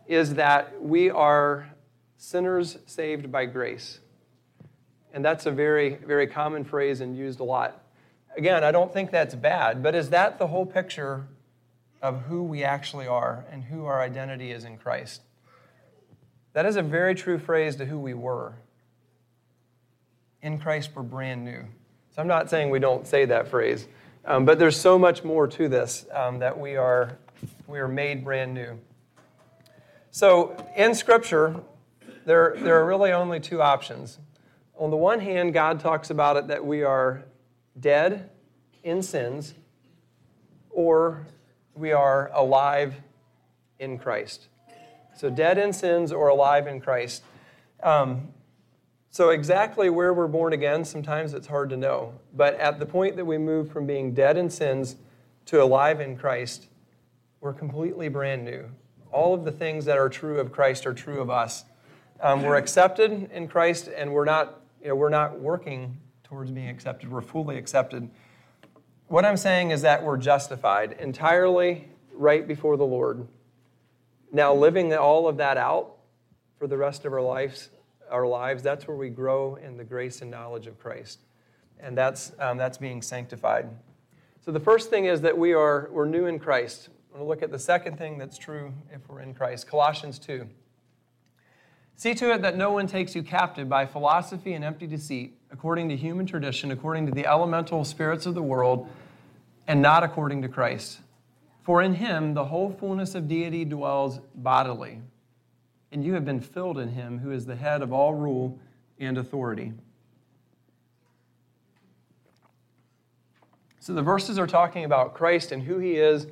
is 0.05 0.33
that 0.33 0.83
we 0.83 1.09
are 1.09 1.69
sinners 2.17 2.77
saved 2.87 3.31
by 3.31 3.45
grace. 3.45 3.99
And 5.13 5.23
that's 5.23 5.45
a 5.45 5.51
very, 5.51 5.95
very 5.95 6.27
common 6.27 6.65
phrase 6.65 6.99
and 6.99 7.15
used 7.15 7.39
a 7.39 7.45
lot. 7.45 7.85
Again, 8.35 8.65
I 8.65 8.71
don't 8.71 8.91
think 8.91 9.11
that's 9.11 9.33
bad, 9.33 9.81
but 9.81 9.95
is 9.95 10.09
that 10.09 10.39
the 10.39 10.47
whole 10.47 10.65
picture 10.65 11.25
of 12.01 12.23
who 12.23 12.43
we 12.43 12.65
actually 12.65 13.07
are 13.07 13.45
and 13.49 13.63
who 13.63 13.85
our 13.85 14.01
identity 14.01 14.51
is 14.51 14.65
in 14.65 14.77
Christ? 14.77 15.21
That 16.51 16.65
is 16.65 16.75
a 16.75 16.81
very 16.81 17.15
true 17.15 17.39
phrase 17.39 17.77
to 17.77 17.85
who 17.85 17.97
we 17.97 18.13
were. 18.13 18.55
In 20.41 20.59
Christ, 20.59 20.89
we're 20.93 21.03
brand 21.03 21.45
new. 21.45 21.63
So 22.13 22.21
I'm 22.21 22.27
not 22.27 22.49
saying 22.49 22.71
we 22.71 22.79
don't 22.79 23.07
say 23.07 23.23
that 23.23 23.47
phrase, 23.47 23.87
um, 24.25 24.45
but 24.45 24.59
there's 24.59 24.79
so 24.79 24.97
much 24.97 25.23
more 25.23 25.47
to 25.47 25.67
this 25.67 26.05
um, 26.11 26.39
that 26.39 26.59
we 26.59 26.75
are, 26.75 27.17
we 27.67 27.79
are 27.79 27.87
made 27.87 28.23
brand 28.23 28.53
new. 28.53 28.79
So 30.11 30.55
in 30.75 30.95
Scripture, 30.95 31.55
there, 32.25 32.55
there 32.59 32.81
are 32.81 32.85
really 32.85 33.11
only 33.11 33.39
two 33.39 33.61
options 33.61 34.19
on 34.77 34.89
the 34.91 34.97
one 34.97 35.19
hand, 35.19 35.53
God 35.53 35.79
talks 35.79 36.09
about 36.09 36.37
it 36.37 36.47
that 36.47 36.65
we 36.65 36.83
are 36.83 37.23
dead 37.79 38.29
in 38.83 39.01
sins 39.01 39.53
or 40.69 41.25
we 41.73 41.91
are 41.91 42.29
alive 42.33 42.95
in 43.79 43.97
Christ. 43.97 44.47
So, 45.15 45.29
dead 45.29 45.57
in 45.57 45.71
sins 45.71 46.11
or 46.11 46.27
alive 46.27 46.67
in 46.67 46.81
Christ. 46.81 47.23
Um, 47.81 48.33
so, 49.15 49.29
exactly 49.29 49.89
where 49.89 50.13
we're 50.13 50.27
born 50.27 50.51
again, 50.51 50.83
sometimes 50.83 51.33
it's 51.33 51.47
hard 51.47 51.69
to 51.69 51.77
know. 51.77 52.15
But 52.33 52.55
at 52.55 52.79
the 52.79 52.85
point 52.85 53.15
that 53.15 53.23
we 53.23 53.37
move 53.37 53.71
from 53.71 53.85
being 53.85 54.13
dead 54.13 54.35
in 54.35 54.49
sins 54.49 54.97
to 55.45 55.63
alive 55.63 56.01
in 56.01 56.17
Christ, 56.17 56.65
we're 57.39 57.53
completely 57.53 58.09
brand 58.09 58.43
new. 58.43 58.65
All 59.13 59.33
of 59.33 59.45
the 59.45 59.53
things 59.53 59.85
that 59.85 59.97
are 59.97 60.09
true 60.09 60.37
of 60.41 60.51
Christ 60.51 60.85
are 60.85 60.93
true 60.93 61.21
of 61.21 61.29
us. 61.29 61.63
Um, 62.19 62.43
we're 62.43 62.57
accepted 62.57 63.31
in 63.31 63.47
Christ, 63.47 63.87
and 63.87 64.11
we're 64.11 64.25
not 64.25 64.59
you 64.81 64.89
know, 64.89 64.95
we're 64.95 65.07
not 65.07 65.39
working 65.39 65.95
towards 66.25 66.51
being 66.51 66.67
accepted, 66.67 67.09
we're 67.09 67.21
fully 67.21 67.57
accepted. 67.57 68.09
What 69.07 69.23
I'm 69.23 69.37
saying 69.37 69.71
is 69.71 69.81
that 69.83 70.03
we're 70.03 70.17
justified 70.17 70.97
entirely 70.99 71.87
right 72.11 72.45
before 72.45 72.75
the 72.75 72.85
Lord. 72.85 73.25
Now, 74.33 74.53
living 74.53 74.93
all 74.93 75.29
of 75.29 75.37
that 75.37 75.55
out 75.55 75.95
for 76.59 76.67
the 76.67 76.75
rest 76.75 77.05
of 77.05 77.13
our 77.13 77.21
lives, 77.21 77.69
our 78.15 78.25
lives, 78.25 78.63
that's 78.63 78.87
where 78.87 78.95
we 78.95 79.09
grow 79.09 79.55
in 79.55 79.75
the 79.75 79.83
grace 79.83 80.21
and 80.21 80.31
knowledge 80.31 80.67
of 80.67 80.79
Christ. 80.79 81.19
And 81.81 81.97
that's, 81.97 82.31
um, 82.39 82.57
that's 82.57 82.77
being 82.77 83.01
sanctified. 83.01 83.69
So 84.39 84.51
the 84.51 84.59
first 84.59 84.89
thing 84.89 85.05
is 85.05 85.19
that 85.21 85.37
we 85.37 85.53
are 85.53 85.89
we're 85.91 86.05
new 86.05 86.25
in 86.25 86.39
Christ. 86.39 86.87
I 86.89 87.17
want 87.17 87.25
to 87.25 87.27
look 87.27 87.43
at 87.43 87.51
the 87.51 87.59
second 87.59 87.97
thing 87.97 88.17
that's 88.17 88.37
true 88.37 88.73
if 88.93 89.01
we're 89.09 89.19
in 89.19 89.33
Christ. 89.33 89.67
Colossians 89.67 90.17
2. 90.17 90.47
See 91.97 92.13
to 92.13 92.33
it 92.33 92.41
that 92.41 92.55
no 92.55 92.71
one 92.71 92.87
takes 92.87 93.15
you 93.15 93.23
captive 93.23 93.67
by 93.67 93.85
philosophy 93.85 94.53
and 94.53 94.63
empty 94.63 94.87
deceit, 94.87 95.37
according 95.51 95.89
to 95.89 95.97
human 95.97 96.25
tradition, 96.25 96.71
according 96.71 97.05
to 97.07 97.11
the 97.11 97.25
elemental 97.25 97.83
spirits 97.83 98.25
of 98.25 98.33
the 98.33 98.43
world, 98.43 98.87
and 99.67 99.81
not 99.81 100.03
according 100.03 100.41
to 100.43 100.47
Christ. 100.47 100.99
For 101.63 101.81
in 101.81 101.95
him 101.95 102.33
the 102.33 102.45
whole 102.45 102.71
fullness 102.71 103.13
of 103.13 103.27
deity 103.27 103.65
dwells 103.65 104.19
bodily, 104.35 105.01
and 105.95 106.03
you 106.03 106.13
have 106.13 106.25
been 106.25 106.41
filled 106.41 106.77
in 106.77 106.89
him 106.89 107.19
who 107.19 107.31
is 107.31 107.45
the 107.45 107.55
head 107.55 107.81
of 107.81 107.93
all 107.93 108.13
rule 108.13 108.59
and 108.99 109.17
authority. 109.17 109.71
So 113.79 113.93
the 113.93 114.01
verses 114.01 114.37
are 114.37 114.45
talking 114.45 114.83
about 114.83 115.13
Christ 115.13 115.53
and 115.53 115.63
who 115.63 115.79
he 115.79 115.95
is, 115.95 116.27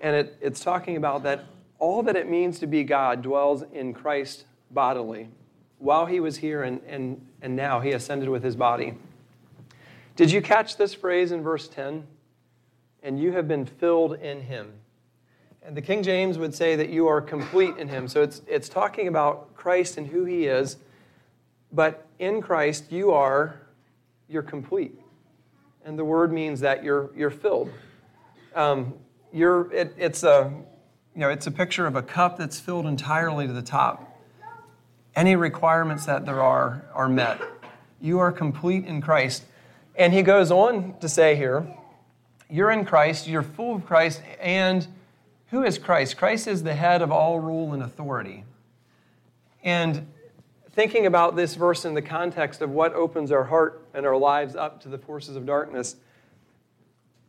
and 0.00 0.14
it, 0.14 0.38
it's 0.40 0.60
talking 0.60 0.96
about 0.96 1.24
that 1.24 1.46
all 1.80 2.04
that 2.04 2.14
it 2.14 2.30
means 2.30 2.60
to 2.60 2.68
be 2.68 2.84
God 2.84 3.20
dwells 3.20 3.64
in 3.72 3.94
Christ 3.94 4.44
bodily 4.70 5.28
while 5.78 6.06
he 6.06 6.20
was 6.20 6.36
here 6.36 6.62
and, 6.62 6.80
and, 6.86 7.20
and 7.42 7.56
now 7.56 7.80
he 7.80 7.90
ascended 7.90 8.28
with 8.28 8.44
his 8.44 8.54
body. 8.54 8.94
Did 10.14 10.30
you 10.30 10.40
catch 10.40 10.76
this 10.76 10.94
phrase 10.94 11.32
in 11.32 11.42
verse 11.42 11.66
10? 11.66 12.06
And 13.02 13.18
you 13.18 13.32
have 13.32 13.48
been 13.48 13.66
filled 13.66 14.14
in 14.20 14.42
him. 14.42 14.72
And 15.62 15.76
the 15.76 15.82
King 15.82 16.02
James 16.02 16.38
would 16.38 16.54
say 16.54 16.76
that 16.76 16.88
you 16.88 17.06
are 17.06 17.20
complete 17.20 17.76
in 17.76 17.88
him. 17.88 18.08
So 18.08 18.22
it's, 18.22 18.42
it's 18.46 18.68
talking 18.68 19.08
about 19.08 19.54
Christ 19.54 19.98
and 19.98 20.06
who 20.06 20.24
he 20.24 20.46
is. 20.46 20.76
But 21.72 22.06
in 22.18 22.40
Christ, 22.40 22.90
you 22.90 23.12
are, 23.12 23.60
you're 24.28 24.42
complete. 24.42 24.98
And 25.84 25.98
the 25.98 26.04
word 26.04 26.32
means 26.32 26.60
that 26.60 26.82
you're, 26.82 27.10
you're 27.14 27.30
filled. 27.30 27.70
Um, 28.54 28.94
you're, 29.32 29.72
it, 29.72 29.94
it's, 29.96 30.22
a, 30.24 30.52
you 31.14 31.20
know, 31.20 31.28
it's 31.28 31.46
a 31.46 31.50
picture 31.50 31.86
of 31.86 31.94
a 31.94 32.02
cup 32.02 32.38
that's 32.38 32.58
filled 32.58 32.86
entirely 32.86 33.46
to 33.46 33.52
the 33.52 33.62
top 33.62 34.10
any 35.16 35.36
requirements 35.36 36.06
that 36.06 36.24
there 36.24 36.40
are 36.40 36.84
are 36.94 37.08
met. 37.08 37.40
You 38.00 38.18
are 38.18 38.32
complete 38.32 38.86
in 38.86 39.00
Christ. 39.00 39.44
And 39.96 40.12
he 40.12 40.22
goes 40.22 40.50
on 40.50 40.98
to 41.00 41.08
say 41.08 41.36
here, 41.36 41.66
You're 42.48 42.70
in 42.70 42.84
Christ, 42.84 43.26
you're 43.26 43.42
full 43.42 43.76
of 43.76 43.86
Christ, 43.86 44.22
and 44.40 44.86
who 45.50 45.64
is 45.64 45.78
Christ? 45.78 46.16
Christ 46.16 46.46
is 46.46 46.62
the 46.62 46.74
head 46.74 47.02
of 47.02 47.10
all 47.10 47.40
rule 47.40 47.72
and 47.72 47.82
authority. 47.82 48.44
And 49.64 50.06
thinking 50.72 51.06
about 51.06 51.34
this 51.36 51.56
verse 51.56 51.84
in 51.84 51.94
the 51.94 52.02
context 52.02 52.62
of 52.62 52.70
what 52.70 52.94
opens 52.94 53.32
our 53.32 53.44
heart 53.44 53.84
and 53.92 54.06
our 54.06 54.16
lives 54.16 54.54
up 54.54 54.80
to 54.82 54.88
the 54.88 54.98
forces 54.98 55.36
of 55.36 55.44
darkness, 55.44 55.96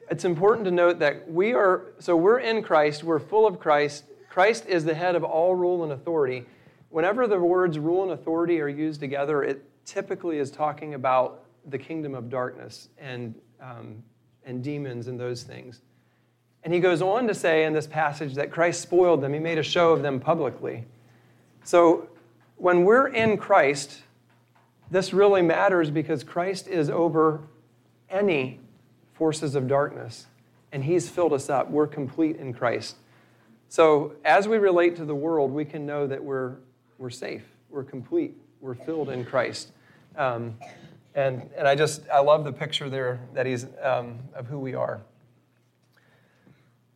it's 0.09 0.23
important 0.23 0.65
to 0.65 0.71
note 0.71 0.99
that 0.99 1.31
we 1.31 1.53
are, 1.53 1.93
so 1.99 2.15
we're 2.15 2.39
in 2.39 2.61
Christ, 2.61 3.03
we're 3.03 3.19
full 3.19 3.47
of 3.47 3.59
Christ. 3.59 4.03
Christ 4.29 4.65
is 4.67 4.85
the 4.85 4.93
head 4.93 5.15
of 5.15 5.23
all 5.23 5.55
rule 5.55 5.83
and 5.83 5.91
authority. 5.91 6.45
Whenever 6.89 7.25
the 7.25 7.39
words 7.39 7.79
rule 7.79 8.03
and 8.03 8.11
authority 8.11 8.61
are 8.61 8.67
used 8.67 8.99
together, 8.99 9.41
it 9.43 9.63
typically 9.85 10.37
is 10.37 10.51
talking 10.51 10.93
about 10.93 11.45
the 11.69 11.77
kingdom 11.77 12.13
of 12.13 12.29
darkness 12.29 12.89
and, 12.97 13.33
um, 13.61 14.03
and 14.45 14.63
demons 14.63 15.07
and 15.07 15.19
those 15.19 15.43
things. 15.43 15.81
And 16.63 16.73
he 16.73 16.79
goes 16.79 17.01
on 17.01 17.27
to 17.27 17.33
say 17.33 17.65
in 17.65 17.73
this 17.73 17.87
passage 17.87 18.35
that 18.35 18.51
Christ 18.51 18.81
spoiled 18.81 19.21
them, 19.21 19.33
he 19.33 19.39
made 19.39 19.57
a 19.57 19.63
show 19.63 19.93
of 19.93 20.01
them 20.01 20.19
publicly. 20.19 20.85
So 21.63 22.07
when 22.57 22.83
we're 22.83 23.07
in 23.07 23.37
Christ, 23.37 24.03
this 24.91 25.13
really 25.13 25.41
matters 25.41 25.89
because 25.89 26.23
Christ 26.23 26.67
is 26.67 26.89
over 26.89 27.41
any 28.09 28.59
forces 29.13 29.55
of 29.55 29.67
darkness, 29.67 30.27
and 30.71 30.83
he's 30.83 31.09
filled 31.09 31.33
us 31.33 31.49
up. 31.49 31.69
We're 31.69 31.87
complete 31.87 32.35
in 32.35 32.53
Christ. 32.53 32.97
So 33.69 34.13
as 34.25 34.47
we 34.47 34.57
relate 34.57 34.97
to 34.97 35.05
the 35.05 35.15
world, 35.15 35.51
we 35.51 35.63
can 35.63 35.85
know 35.85 36.05
that 36.05 36.23
we're, 36.23 36.55
we're 36.97 37.09
safe, 37.09 37.43
we're 37.69 37.83
complete, 37.83 38.35
we're 38.59 38.75
filled 38.75 39.09
in 39.09 39.23
Christ. 39.23 39.71
Um, 40.17 40.55
and, 41.15 41.49
and 41.57 41.67
I 41.67 41.75
just, 41.75 42.01
I 42.09 42.19
love 42.19 42.43
the 42.43 42.51
picture 42.51 42.89
there 42.89 43.19
that 43.33 43.45
he's, 43.45 43.65
um, 43.81 44.19
of 44.35 44.47
who 44.47 44.59
we 44.59 44.75
are. 44.75 45.01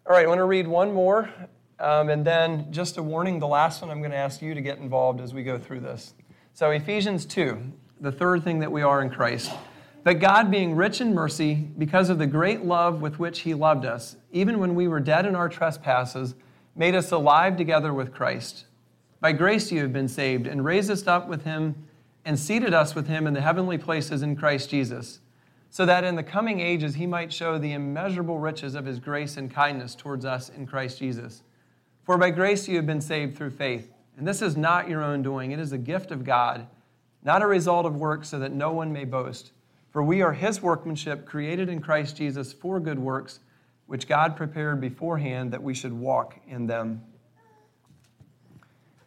All 0.08 0.16
right, 0.16 0.26
I 0.26 0.28
want 0.28 0.38
to 0.38 0.46
read 0.46 0.68
one 0.68 0.94
more, 0.94 1.32
um, 1.80 2.10
and 2.10 2.24
then 2.24 2.72
just 2.72 2.98
a 2.98 3.02
warning 3.02 3.40
the 3.40 3.48
last 3.48 3.82
one 3.82 3.90
I'm 3.90 4.02
going 4.02 4.12
to 4.12 4.18
ask 4.18 4.40
you 4.40 4.54
to 4.54 4.62
get 4.62 4.78
involved 4.78 5.20
as 5.20 5.34
we 5.34 5.42
go 5.42 5.58
through 5.58 5.80
this. 5.80 6.14
So, 6.54 6.70
Ephesians 6.70 7.26
2, 7.26 7.58
the 8.02 8.12
third 8.12 8.44
thing 8.44 8.60
that 8.60 8.72
we 8.72 8.84
are 8.84 9.02
in 9.02 9.10
Christ. 9.10 9.52
That 10.04 10.20
God, 10.20 10.52
being 10.52 10.76
rich 10.76 11.02
in 11.02 11.16
mercy, 11.16 11.56
because 11.56 12.12
of 12.12 12.20
the 12.20 12.28
great 12.28 12.64
love 12.64 13.02
with 13.02 13.18
which 13.18 13.40
He 13.40 13.56
loved 13.56 13.84
us, 13.84 14.16
even 14.32 14.60
when 14.60 14.76
we 14.76 14.88
were 14.88 15.00
dead 15.00 15.26
in 15.26 15.36
our 15.36 15.50
trespasses, 15.50 16.36
made 16.76 16.94
us 16.94 17.12
alive 17.12 17.58
together 17.58 17.92
with 17.92 18.14
Christ. 18.14 18.66
By 19.22 19.32
grace 19.32 19.72
you 19.72 19.82
have 19.82 19.92
been 19.92 20.08
saved, 20.08 20.46
and 20.46 20.64
raised 20.64 20.92
us 20.92 21.08
up 21.08 21.28
with 21.28 21.46
Him, 21.46 21.88
and 22.24 22.38
seated 22.38 22.76
us 22.76 22.94
with 22.94 23.08
Him 23.08 23.26
in 23.26 23.34
the 23.34 23.42
heavenly 23.42 23.80
places 23.80 24.22
in 24.22 24.36
Christ 24.36 24.70
Jesus 24.70 25.20
so 25.76 25.86
that 25.86 26.06
in 26.06 26.16
the 26.16 26.24
coming 26.24 26.62
ages 26.62 26.96
he 26.96 27.06
might 27.06 27.34
show 27.34 27.58
the 27.58 27.74
immeasurable 27.74 28.40
riches 28.40 28.76
of 28.76 28.86
his 28.86 28.98
grace 28.98 29.36
and 29.36 29.54
kindness 29.54 29.94
towards 29.94 30.24
us 30.24 30.48
in 30.48 30.66
Christ 30.66 31.00
Jesus. 31.00 31.44
For 32.06 32.18
by 32.18 32.30
grace 32.30 32.66
you 32.66 32.78
have 32.78 32.86
been 32.86 33.02
saved 33.02 33.36
through 33.36 33.50
faith. 33.50 33.92
And 34.18 34.26
this 34.26 34.42
is 34.42 34.56
not 34.56 34.88
your 34.88 35.04
own 35.04 35.22
doing, 35.22 35.52
it 35.52 35.60
is 35.60 35.74
a 35.74 35.78
gift 35.78 36.12
of 36.12 36.24
God, 36.24 36.66
not 37.26 37.42
a 37.42 37.46
result 37.46 37.86
of 37.86 37.98
works, 37.98 38.30
so 38.30 38.40
that 38.40 38.54
no 38.54 38.72
one 38.72 38.94
may 38.94 39.04
boast. 39.04 39.52
For 39.92 40.02
we 40.02 40.22
are 40.22 40.32
his 40.32 40.62
workmanship, 40.62 41.26
created 41.26 41.68
in 41.68 41.82
Christ 41.82 42.16
Jesus 42.16 42.54
for 42.54 42.80
good 42.80 42.98
works, 42.98 43.42
which 43.88 44.08
God 44.08 44.38
prepared 44.38 44.80
beforehand 44.80 45.52
that 45.52 45.62
we 45.62 45.74
should 45.74 45.92
walk 45.92 46.40
in 46.48 46.68
them. 46.68 47.04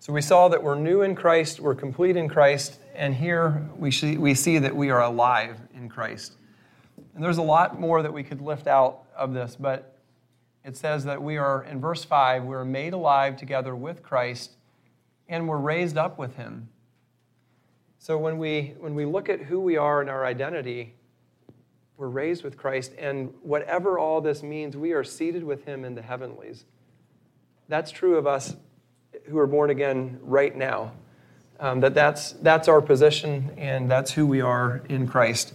So 0.01 0.13
we 0.13 0.21
saw 0.21 0.49
that 0.49 0.63
we're 0.63 0.79
new 0.79 1.01
in 1.01 1.15
Christ, 1.15 1.61
we're 1.61 1.75
complete 1.75 2.19
in 2.19 2.29
Christ, 2.29 2.79
and 2.95 3.15
here 3.15 3.67
we 3.79 3.91
see, 3.91 4.19
we 4.19 4.35
see 4.35 4.59
that 4.59 4.77
we 4.77 4.91
are 4.91 5.01
alive 5.01 5.57
in 5.75 5.89
Christ. 5.89 6.35
And 7.19 7.25
there's 7.25 7.39
a 7.39 7.43
lot 7.43 7.81
more 7.81 8.01
that 8.01 8.13
we 8.13 8.23
could 8.23 8.41
lift 8.41 8.69
out 8.69 9.01
of 9.17 9.35
this, 9.35 9.57
but 9.59 9.99
it 10.65 10.77
says 10.77 11.05
that 11.07 11.21
we 11.21 11.37
are, 11.37 11.65
in 11.65 11.81
verse 11.81 12.05
5, 12.05 12.45
we 12.45 12.55
are 12.55 12.65
made 12.65 12.93
alive 12.93 13.37
together 13.37 13.75
with 13.75 14.05
Christ 14.05 14.53
and 15.29 15.49
we're 15.49 15.59
raised 15.59 15.99
up 15.99 16.17
with 16.17 16.37
him. 16.37 16.69
So 17.99 18.17
when 18.17 18.39
we, 18.39 18.75
when 18.79 18.95
we 18.95 19.05
look 19.05 19.29
at 19.29 19.41
who 19.41 19.59
we 19.59 19.77
are 19.77 20.01
and 20.01 20.09
our 20.09 20.25
identity, 20.25 20.95
we're 21.97 22.07
raised 22.07 22.45
with 22.45 22.57
Christ, 22.57 22.93
and 22.97 23.35
whatever 23.43 23.99
all 23.99 24.21
this 24.21 24.45
means, 24.45 24.77
we 24.77 24.93
are 24.93 25.03
seated 25.03 25.43
with 25.43 25.65
him 25.65 25.85
in 25.85 25.97
the 25.97 26.03
heavenlies. 26.03 26.67
That's 27.69 27.91
true 27.91 28.15
of 28.15 28.29
us 28.29 28.55
who 29.25 29.39
are 29.39 29.49
born 29.49 29.71
again 29.71 30.21
right 30.23 30.55
now. 30.55 30.93
Um, 31.59 31.81
that 31.81 31.95
that's, 31.95 32.31
that's 32.35 32.69
our 32.69 32.81
position, 32.81 33.51
and 33.57 33.91
that's 33.91 34.13
who 34.13 34.25
we 34.25 34.41
are 34.41 34.83
in 34.89 35.09
Christ. 35.09 35.55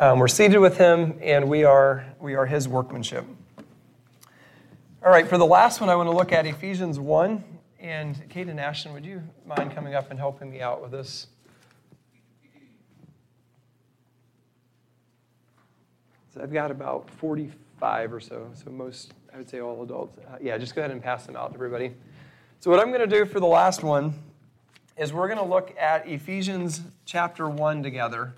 Um, 0.00 0.18
we're 0.18 0.28
seated 0.28 0.60
with 0.60 0.78
him, 0.78 1.18
and 1.20 1.46
we 1.46 1.64
are, 1.64 2.06
we 2.18 2.34
are 2.34 2.46
his 2.46 2.66
workmanship. 2.66 3.22
All 5.04 5.10
right, 5.10 5.28
for 5.28 5.36
the 5.36 5.44
last 5.44 5.78
one, 5.78 5.90
I 5.90 5.94
want 5.94 6.08
to 6.08 6.16
look 6.16 6.32
at 6.32 6.46
Ephesians 6.46 6.98
1. 6.98 7.44
And 7.80 8.18
Kate 8.30 8.48
and 8.48 8.58
Ashton, 8.58 8.94
would 8.94 9.04
you 9.04 9.22
mind 9.44 9.74
coming 9.74 9.94
up 9.94 10.10
and 10.10 10.18
helping 10.18 10.50
me 10.50 10.62
out 10.62 10.80
with 10.80 10.90
this? 10.90 11.26
So 16.32 16.40
I've 16.40 16.52
got 16.52 16.70
about 16.70 17.10
45 17.18 18.14
or 18.14 18.20
so, 18.20 18.50
so 18.54 18.70
most, 18.70 19.12
I 19.34 19.36
would 19.36 19.50
say 19.50 19.60
all 19.60 19.82
adults. 19.82 20.16
Uh, 20.16 20.38
yeah, 20.40 20.56
just 20.56 20.74
go 20.74 20.80
ahead 20.80 20.92
and 20.92 21.02
pass 21.02 21.26
them 21.26 21.36
out 21.36 21.48
to 21.48 21.54
everybody. 21.56 21.92
So, 22.60 22.70
what 22.70 22.80
I'm 22.80 22.88
going 22.88 23.06
to 23.06 23.18
do 23.18 23.26
for 23.26 23.38
the 23.38 23.46
last 23.46 23.82
one 23.82 24.14
is 24.96 25.12
we're 25.12 25.28
going 25.28 25.40
to 25.40 25.44
look 25.44 25.76
at 25.78 26.08
Ephesians 26.08 26.80
chapter 27.04 27.50
1 27.50 27.82
together. 27.82 28.32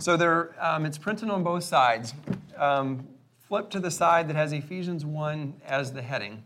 So 0.00 0.16
there, 0.16 0.54
um, 0.64 0.86
it's 0.86 0.96
printed 0.96 1.28
on 1.28 1.42
both 1.42 1.64
sides. 1.64 2.14
Um, 2.56 3.04
flip 3.48 3.68
to 3.70 3.80
the 3.80 3.90
side 3.90 4.28
that 4.28 4.36
has 4.36 4.52
Ephesians 4.52 5.04
1 5.04 5.54
as 5.66 5.92
the 5.92 6.02
heading. 6.02 6.44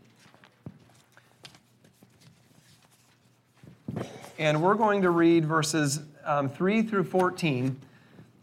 And 4.39 4.63
we're 4.63 4.73
going 4.73 5.03
to 5.03 5.11
read 5.11 5.45
verses 5.45 6.01
um, 6.25 6.49
3 6.49 6.81
through 6.81 7.03
14. 7.03 7.79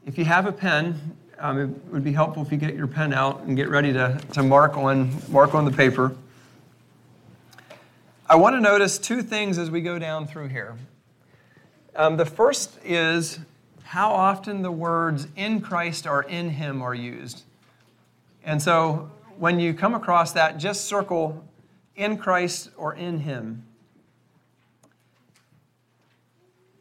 If 0.07 0.16
you 0.16 0.25
have 0.25 0.46
a 0.46 0.53
pen, 0.53 1.16
um, 1.40 1.59
it 1.59 1.92
would 1.92 2.05
be 2.05 2.12
helpful 2.12 2.44
if 2.44 2.53
you 2.53 2.59
get 2.59 2.77
your 2.77 2.87
pen 2.87 3.12
out 3.12 3.42
and 3.42 3.57
get 3.57 3.68
ready 3.68 3.92
to, 3.92 4.20
to 4.35 4.44
mark, 4.44 4.77
on, 4.77 5.11
mark 5.29 5.57
on 5.57 5.64
the 5.64 5.73
paper. 5.73 6.14
I 8.29 8.37
want 8.37 8.55
to 8.55 8.61
notice 8.61 8.96
two 8.96 9.23
things 9.23 9.59
as 9.59 9.73
we 9.73 9.81
go 9.81 9.99
down 9.99 10.29
through 10.29 10.49
here. 10.49 10.77
Um, 11.96 12.16
the 12.16 12.27
first 12.27 12.79
is 12.85 13.40
how 13.90 14.12
often 14.12 14.62
the 14.62 14.70
words 14.70 15.26
in 15.35 15.61
Christ 15.61 16.07
or 16.07 16.22
in 16.22 16.48
Him 16.48 16.81
are 16.81 16.94
used. 16.94 17.42
And 18.44 18.62
so 18.62 19.11
when 19.37 19.59
you 19.59 19.74
come 19.74 19.94
across 19.94 20.31
that, 20.35 20.59
just 20.59 20.85
circle 20.85 21.44
in 21.96 22.16
Christ 22.16 22.70
or 22.76 22.94
in 22.94 23.18
Him. 23.18 23.64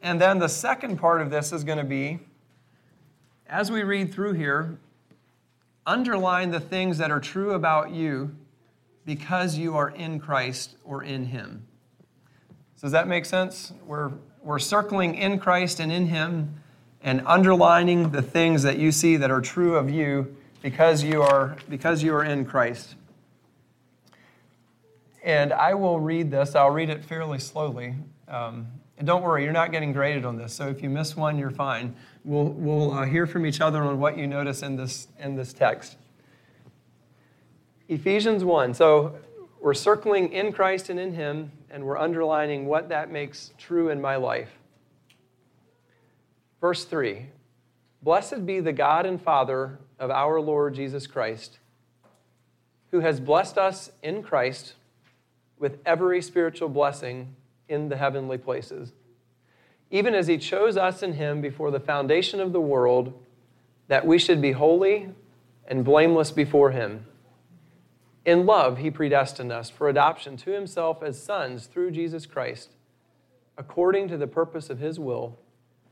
And 0.00 0.20
then 0.20 0.38
the 0.38 0.48
second 0.48 0.98
part 0.98 1.20
of 1.20 1.30
this 1.30 1.52
is 1.52 1.64
going 1.64 1.78
to 1.78 1.84
be 1.84 2.20
as 3.48 3.72
we 3.72 3.82
read 3.82 4.14
through 4.14 4.34
here, 4.34 4.78
underline 5.84 6.52
the 6.52 6.60
things 6.60 6.96
that 6.98 7.10
are 7.10 7.18
true 7.18 7.54
about 7.54 7.90
you 7.90 8.32
because 9.04 9.58
you 9.58 9.76
are 9.76 9.90
in 9.90 10.20
Christ 10.20 10.76
or 10.84 11.02
in 11.02 11.24
Him. 11.24 11.66
So 12.76 12.82
does 12.82 12.92
that 12.92 13.08
make 13.08 13.24
sense? 13.24 13.72
We're, 13.84 14.12
we're 14.44 14.60
circling 14.60 15.16
in 15.16 15.40
Christ 15.40 15.80
and 15.80 15.90
in 15.90 16.06
Him 16.06 16.54
and 17.02 17.22
underlining 17.26 18.10
the 18.10 18.22
things 18.22 18.62
that 18.62 18.78
you 18.78 18.92
see 18.92 19.16
that 19.16 19.30
are 19.30 19.40
true 19.40 19.76
of 19.76 19.90
you 19.90 20.36
because 20.62 21.02
you 21.02 21.22
are, 21.22 21.56
because 21.68 22.02
you 22.02 22.14
are 22.14 22.24
in 22.24 22.44
Christ. 22.44 22.94
And 25.22 25.52
I 25.52 25.74
will 25.74 26.00
read 26.00 26.30
this, 26.30 26.54
I'll 26.54 26.70
read 26.70 26.90
it 26.90 27.04
fairly 27.04 27.38
slowly. 27.38 27.94
Um, 28.28 28.68
and 28.98 29.06
don't 29.06 29.22
worry, 29.22 29.44
you're 29.44 29.52
not 29.52 29.72
getting 29.72 29.92
graded 29.92 30.24
on 30.24 30.36
this, 30.36 30.52
so 30.52 30.68
if 30.68 30.82
you 30.82 30.90
miss 30.90 31.16
one, 31.16 31.38
you're 31.38 31.50
fine. 31.50 31.94
We'll, 32.24 32.48
we'll 32.48 32.92
uh, 32.92 33.06
hear 33.06 33.26
from 33.26 33.46
each 33.46 33.60
other 33.60 33.82
on 33.82 33.98
what 33.98 34.18
you 34.18 34.26
notice 34.26 34.62
in 34.62 34.76
this, 34.76 35.08
in 35.18 35.36
this 35.36 35.54
text. 35.54 35.96
Ephesians 37.88 38.44
1. 38.44 38.74
So 38.74 39.18
we're 39.58 39.74
circling 39.74 40.32
in 40.32 40.52
Christ 40.52 40.90
and 40.90 41.00
in 41.00 41.14
Him, 41.14 41.50
and 41.70 41.84
we're 41.84 41.98
underlining 41.98 42.66
what 42.66 42.90
that 42.90 43.10
makes 43.10 43.52
true 43.58 43.88
in 43.88 44.00
my 44.00 44.16
life. 44.16 44.59
Verse 46.60 46.84
3 46.84 47.26
Blessed 48.02 48.46
be 48.46 48.60
the 48.60 48.72
God 48.72 49.06
and 49.06 49.20
Father 49.20 49.78
of 49.98 50.10
our 50.10 50.40
Lord 50.40 50.74
Jesus 50.74 51.06
Christ, 51.06 51.58
who 52.90 53.00
has 53.00 53.20
blessed 53.20 53.58
us 53.58 53.90
in 54.02 54.22
Christ 54.22 54.74
with 55.58 55.78
every 55.84 56.22
spiritual 56.22 56.68
blessing 56.68 57.34
in 57.68 57.88
the 57.88 57.96
heavenly 57.96 58.38
places, 58.38 58.92
even 59.90 60.14
as 60.14 60.26
he 60.26 60.38
chose 60.38 60.76
us 60.76 61.02
in 61.02 61.14
him 61.14 61.40
before 61.40 61.70
the 61.70 61.80
foundation 61.80 62.40
of 62.40 62.52
the 62.52 62.60
world, 62.60 63.12
that 63.88 64.06
we 64.06 64.18
should 64.18 64.40
be 64.40 64.52
holy 64.52 65.10
and 65.66 65.84
blameless 65.84 66.30
before 66.30 66.70
him. 66.70 67.04
In 68.24 68.46
love, 68.46 68.78
he 68.78 68.90
predestined 68.90 69.52
us 69.52 69.68
for 69.68 69.88
adoption 69.88 70.36
to 70.38 70.50
himself 70.50 71.02
as 71.02 71.22
sons 71.22 71.66
through 71.66 71.90
Jesus 71.90 72.26
Christ, 72.26 72.70
according 73.58 74.08
to 74.08 74.16
the 74.16 74.26
purpose 74.26 74.70
of 74.70 74.78
his 74.78 74.98
will 74.98 75.38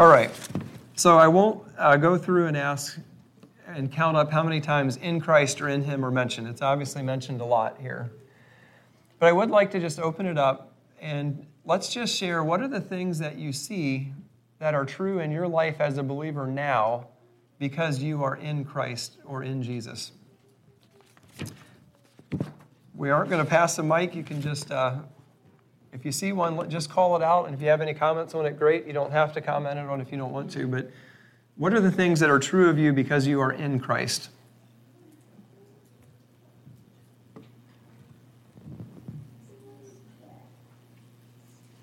All 0.00 0.08
right. 0.08 0.30
So 0.96 1.18
I 1.18 1.28
won't 1.28 1.62
uh, 1.76 1.98
go 1.98 2.16
through 2.16 2.46
and 2.46 2.56
ask 2.56 2.98
and 3.66 3.92
count 3.92 4.16
up 4.16 4.32
how 4.32 4.42
many 4.42 4.58
times 4.58 4.96
in 4.96 5.20
Christ 5.20 5.60
or 5.60 5.68
in 5.68 5.84
Him 5.84 6.02
are 6.06 6.10
mentioned. 6.10 6.48
It's 6.48 6.62
obviously 6.62 7.02
mentioned 7.02 7.42
a 7.42 7.44
lot 7.44 7.76
here. 7.78 8.10
But 9.18 9.26
I 9.26 9.32
would 9.32 9.50
like 9.50 9.70
to 9.72 9.78
just 9.78 10.00
open 10.00 10.24
it 10.24 10.38
up 10.38 10.72
and 11.02 11.46
let's 11.66 11.92
just 11.92 12.16
share 12.16 12.42
what 12.42 12.62
are 12.62 12.66
the 12.66 12.80
things 12.80 13.18
that 13.18 13.36
you 13.36 13.52
see 13.52 14.10
that 14.58 14.72
are 14.72 14.86
true 14.86 15.18
in 15.18 15.30
your 15.30 15.46
life 15.46 15.82
as 15.82 15.98
a 15.98 16.02
believer 16.02 16.46
now 16.46 17.08
because 17.58 18.02
you 18.02 18.24
are 18.24 18.36
in 18.36 18.64
Christ 18.64 19.18
or 19.26 19.42
in 19.42 19.62
Jesus. 19.62 20.12
We 22.94 23.10
aren't 23.10 23.28
going 23.28 23.44
to 23.44 23.50
pass 23.50 23.76
the 23.76 23.82
mic. 23.82 24.14
You 24.14 24.22
can 24.22 24.40
just 24.40 24.70
uh, 24.70 24.94
if 25.92 26.04
you 26.04 26.12
see 26.12 26.32
one, 26.32 26.70
just 26.70 26.88
call 26.88 27.16
it 27.16 27.22
out. 27.22 27.46
And 27.46 27.54
if 27.54 27.60
you 27.60 27.68
have 27.68 27.80
any 27.80 27.94
comments 27.94 28.34
on 28.34 28.46
it, 28.46 28.58
great. 28.58 28.86
You 28.86 28.92
don't 28.92 29.10
have 29.10 29.32
to 29.34 29.40
comment 29.40 29.78
on 29.78 30.00
it 30.00 30.02
if 30.02 30.12
you 30.12 30.18
don't 30.18 30.32
want 30.32 30.50
to. 30.52 30.66
But 30.66 30.90
what 31.56 31.74
are 31.74 31.80
the 31.80 31.90
things 31.90 32.20
that 32.20 32.30
are 32.30 32.38
true 32.38 32.70
of 32.70 32.78
you 32.78 32.92
because 32.92 33.26
you 33.26 33.40
are 33.40 33.52
in 33.52 33.80
Christ? 33.80 34.30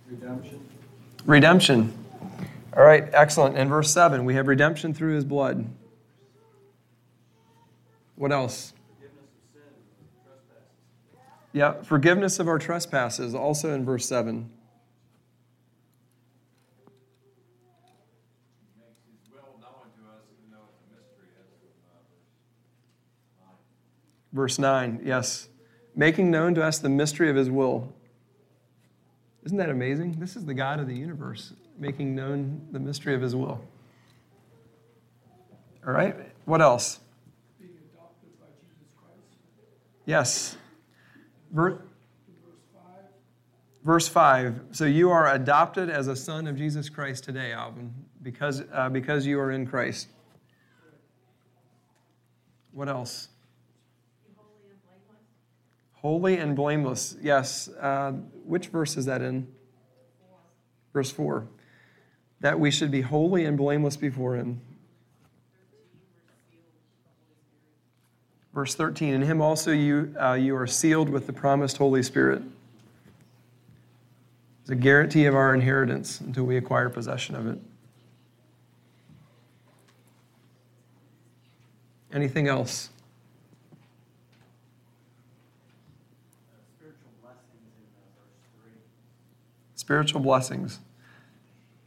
Redemption. 0.09 0.59
Redemption. 1.25 1.93
All 2.75 2.83
right, 2.83 3.09
excellent. 3.11 3.57
In 3.57 3.67
verse 3.69 3.91
7, 3.91 4.23
we 4.23 4.35
have 4.35 4.47
redemption 4.47 4.93
through 4.93 5.15
his 5.15 5.25
blood. 5.25 5.67
What 8.15 8.31
else? 8.31 8.73
Yeah, 11.57 11.81
forgiveness 11.81 12.37
of 12.37 12.47
our 12.47 12.59
trespasses, 12.59 13.33
also 13.33 13.73
in 13.73 13.83
verse 13.83 14.05
7. 14.05 14.47
Verse 24.31 24.59
9, 24.59 25.01
yes. 25.03 25.49
Making 25.95 26.29
known 26.29 26.53
to 26.53 26.63
us 26.63 26.77
the 26.77 26.89
mystery 26.89 27.27
of 27.31 27.35
his 27.35 27.49
will. 27.49 27.91
Isn't 29.43 29.57
that 29.57 29.71
amazing? 29.71 30.19
This 30.19 30.35
is 30.35 30.45
the 30.45 30.53
God 30.53 30.79
of 30.79 30.85
the 30.85 30.95
universe, 30.95 31.53
making 31.79 32.13
known 32.13 32.67
the 32.71 32.79
mystery 32.79 33.15
of 33.15 33.21
his 33.23 33.35
will. 33.35 33.59
All 35.87 35.91
right, 35.91 36.15
what 36.45 36.61
else? 36.61 36.99
Yes. 40.05 40.55
Verse, 41.51 41.79
verse 43.83 44.07
5. 44.07 44.61
So 44.71 44.85
you 44.85 45.11
are 45.11 45.33
adopted 45.33 45.89
as 45.89 46.07
a 46.07 46.15
son 46.15 46.47
of 46.47 46.57
Jesus 46.57 46.89
Christ 46.89 47.23
today, 47.23 47.53
Alvin, 47.53 47.93
because, 48.21 48.63
uh, 48.73 48.89
because 48.89 49.25
you 49.25 49.39
are 49.39 49.51
in 49.51 49.65
Christ. 49.65 50.09
What 52.71 52.89
else? 52.89 53.29
Holy 55.93 56.37
and 56.37 56.55
blameless. 56.55 57.17
Yes. 57.21 57.69
Uh, 57.69 58.11
which 58.45 58.67
verse 58.67 58.97
is 58.97 59.05
that 59.05 59.21
in? 59.21 59.47
Verse 60.93 61.11
4. 61.11 61.47
That 62.41 62.59
we 62.59 62.69
should 62.69 62.91
be 62.91 63.01
holy 63.01 63.45
and 63.45 63.57
blameless 63.57 63.97
before 63.97 64.35
Him. 64.35 64.61
Verse 68.57 68.73
13, 68.73 69.13
in 69.13 69.21
him 69.21 69.39
also 69.39 69.71
you, 69.71 70.15
uh, 70.19 70.33
you 70.33 70.55
are 70.55 70.65
sealed 70.65 71.09
with 71.09 71.27
the 71.27 71.31
promised 71.31 71.77
Holy 71.77 72.01
Spirit. 72.01 72.41
It's 74.61 74.71
a 74.71 74.75
guarantee 74.75 75.25
of 75.25 75.35
our 75.35 75.53
inheritance 75.53 76.19
until 76.21 76.43
we 76.43 76.57
acquire 76.57 76.89
possession 76.89 77.35
of 77.35 77.45
it. 77.45 77.59
Anything 82.11 82.47
else? 82.47 82.89
Spiritual 89.75 90.21
blessings. 90.21 90.79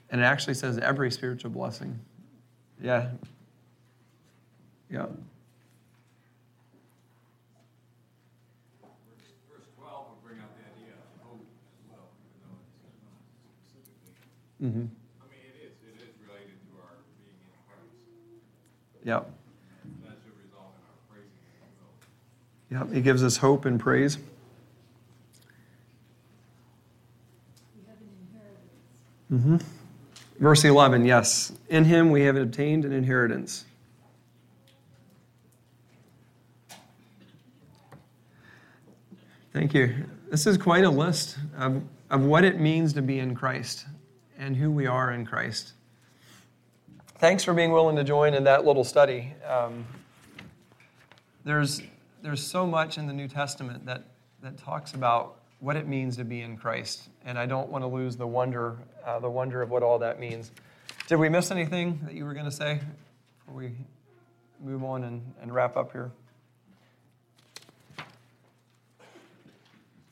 And 0.09 0.20
it 0.20 0.24
actually 0.24 0.54
says 0.54 0.78
every 0.78 1.11
spiritual 1.11 1.50
blessing. 1.50 1.98
Yeah. 2.80 3.09
Yeah. 4.88 5.06
Mm-hmm. 14.62 14.79
I 14.79 14.83
mean, 14.83 15.40
it 15.42 15.64
is. 15.64 15.73
It 15.88 16.03
is 16.03 16.14
related 16.27 16.61
to 16.61 16.83
our 16.83 16.96
being 17.16 17.40
in 17.40 17.51
Christ. 17.66 17.88
Yep. 19.05 19.31
That 20.05 20.18
should 20.23 20.37
result 20.44 20.75
in 20.77 20.83
our 20.85 20.99
praising 21.09 21.40
Him. 22.70 22.88
Yep. 22.88 22.94
He 22.94 23.01
gives 23.01 23.25
us 23.25 23.38
hope 23.38 23.64
and 23.64 23.81
praise. 23.81 24.18
Mm-hmm. 29.33 29.59
Verse 30.40 30.64
11, 30.64 31.05
yes. 31.05 31.53
In 31.68 31.85
him 31.85 32.11
we 32.11 32.23
have 32.23 32.37
obtained 32.37 32.85
an 32.85 32.92
inheritance. 32.92 33.64
Thank 39.53 39.75
you. 39.75 40.07
This 40.31 40.46
is 40.46 40.57
quite 40.57 40.85
a 40.85 40.90
list 40.90 41.38
of, 41.57 41.83
of 42.11 42.25
what 42.25 42.44
it 42.44 42.59
means 42.59 42.92
to 42.94 43.03
be 43.03 43.18
in 43.18 43.35
Christ 43.35 43.87
and 44.40 44.57
who 44.57 44.70
we 44.70 44.87
are 44.87 45.12
in 45.12 45.26
Christ. 45.26 45.74
Thanks 47.18 47.44
for 47.44 47.53
being 47.53 47.72
willing 47.72 47.96
to 47.96 48.05
join 48.05 48.33
in 48.33 48.44
that 48.44 48.64
little 48.64 48.85
study. 48.85 49.35
Um, 49.46 49.85
there's, 51.44 51.83
there's 52.22 52.42
so 52.44 52.66
much 52.66 52.96
in 52.96 53.07
the 53.07 53.12
New 53.12 53.29
Testament 53.29 53.85
that, 53.85 54.05
that 54.42 54.57
talks 54.57 54.94
about 54.94 55.37
what 55.59 55.76
it 55.76 55.87
means 55.87 56.16
to 56.16 56.24
be 56.24 56.40
in 56.40 56.57
Christ, 56.57 57.11
and 57.26 57.38
I 57.38 57.44
don't 57.44 57.68
want 57.68 57.85
to 57.85 57.88
lose 57.88 58.16
the 58.16 58.26
wonder, 58.26 58.79
uh, 59.05 59.18
the 59.18 59.29
wonder 59.29 59.61
of 59.61 59.70
what 59.70 59.83
all 59.83 59.98
that 59.98 60.18
means. 60.18 60.50
Did 61.07 61.16
we 61.16 61.29
miss 61.29 61.50
anything 61.50 62.00
that 62.05 62.14
you 62.14 62.24
were 62.24 62.33
going 62.33 62.46
to 62.46 62.50
say 62.50 62.81
before 63.40 63.61
we 63.61 63.72
move 64.59 64.83
on 64.83 65.05
and, 65.05 65.22
and 65.42 65.53
wrap 65.53 65.76
up 65.76 65.92
here? 65.92 66.11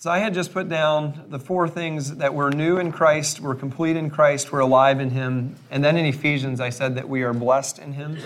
So 0.00 0.12
I 0.12 0.20
had 0.20 0.32
just 0.32 0.52
put 0.52 0.68
down 0.68 1.24
the 1.26 1.40
four 1.40 1.68
things 1.68 2.18
that 2.18 2.32
we're 2.32 2.50
new 2.50 2.78
in 2.78 2.92
Christ, 2.92 3.40
we're 3.40 3.56
complete 3.56 3.96
in 3.96 4.10
Christ, 4.10 4.52
we're 4.52 4.60
alive 4.60 5.00
in 5.00 5.10
Him. 5.10 5.56
And 5.72 5.82
then 5.84 5.96
in 5.96 6.06
Ephesians, 6.06 6.60
I 6.60 6.70
said 6.70 6.94
that 6.94 7.08
we 7.08 7.24
are 7.24 7.32
blessed 7.32 7.80
in 7.80 7.94
Him. 7.94 8.16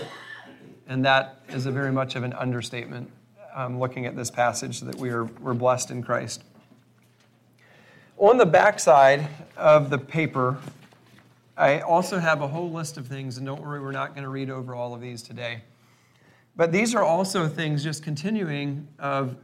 And 0.87 1.03
that 1.03 1.39
is 1.49 1.65
very 1.65 1.91
much 1.91 2.15
of 2.15 2.21
an 2.21 2.33
understatement 2.33 3.09
um, 3.55 3.79
looking 3.79 4.05
at 4.05 4.15
this 4.15 4.29
passage 4.29 4.81
that 4.81 4.93
we 4.97 5.09
are, 5.09 5.23
we're 5.23 5.55
blessed 5.55 5.89
in 5.89 6.03
Christ. 6.03 6.43
On 8.17 8.37
the 8.37 8.45
backside 8.45 9.27
of 9.57 9.89
the 9.89 9.97
paper, 9.97 10.59
I 11.57 11.79
also 11.79 12.19
have 12.19 12.41
a 12.41 12.47
whole 12.47 12.71
list 12.71 12.97
of 12.97 13.07
things, 13.07 13.37
and 13.37 13.47
don't 13.47 13.63
worry, 13.63 13.81
we're 13.81 13.91
not 13.91 14.09
going 14.13 14.25
to 14.25 14.29
read 14.29 14.51
over 14.51 14.75
all 14.75 14.93
of 14.93 15.01
these 15.01 15.23
today. 15.23 15.63
But 16.55 16.71
these 16.71 16.93
are 16.93 17.03
also 17.03 17.47
things 17.47 17.83
just 17.83 18.03
continuing 18.03 18.87
of 18.99 19.35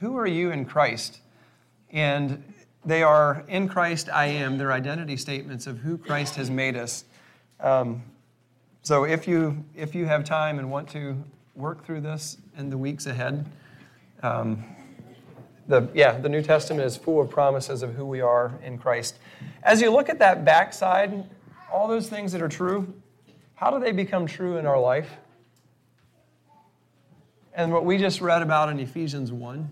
who 0.00 0.18
are 0.18 0.26
you 0.26 0.50
in 0.50 0.64
Christ? 0.64 1.20
And 1.90 2.42
they 2.84 3.02
are 3.02 3.44
in 3.48 3.68
Christ 3.68 4.08
I 4.08 4.26
am, 4.26 4.58
their 4.58 4.72
identity 4.72 5.16
statements 5.16 5.66
of 5.66 5.78
who 5.78 5.98
Christ 5.98 6.36
has 6.36 6.50
made 6.50 6.76
us. 6.76 7.04
Um, 7.60 8.02
so 8.82 9.04
if 9.04 9.28
you 9.28 9.64
if 9.74 9.94
you 9.94 10.06
have 10.06 10.24
time 10.24 10.58
and 10.58 10.70
want 10.70 10.88
to 10.90 11.22
work 11.54 11.84
through 11.84 12.00
this 12.00 12.38
in 12.56 12.70
the 12.70 12.78
weeks 12.78 13.06
ahead, 13.06 13.44
um, 14.22 14.64
the 15.66 15.88
yeah 15.92 16.18
the 16.18 16.28
New 16.28 16.42
Testament 16.42 16.86
is 16.86 16.96
full 16.96 17.20
of 17.20 17.28
promises 17.28 17.82
of 17.82 17.94
who 17.94 18.06
we 18.06 18.20
are 18.20 18.58
in 18.64 18.78
Christ. 18.78 19.18
As 19.62 19.82
you 19.82 19.90
look 19.90 20.08
at 20.08 20.20
that 20.20 20.44
backside, 20.44 21.28
all 21.72 21.88
those 21.88 22.08
things 22.08 22.32
that 22.32 22.40
are 22.40 22.48
true, 22.48 22.94
how 23.54 23.70
do 23.70 23.80
they 23.80 23.92
become 23.92 24.26
true 24.26 24.56
in 24.56 24.66
our 24.66 24.80
life? 24.80 25.10
And 27.52 27.72
what 27.72 27.84
we 27.84 27.98
just 27.98 28.20
read 28.20 28.40
about 28.40 28.68
in 28.68 28.78
Ephesians 28.78 29.32
1, 29.32 29.68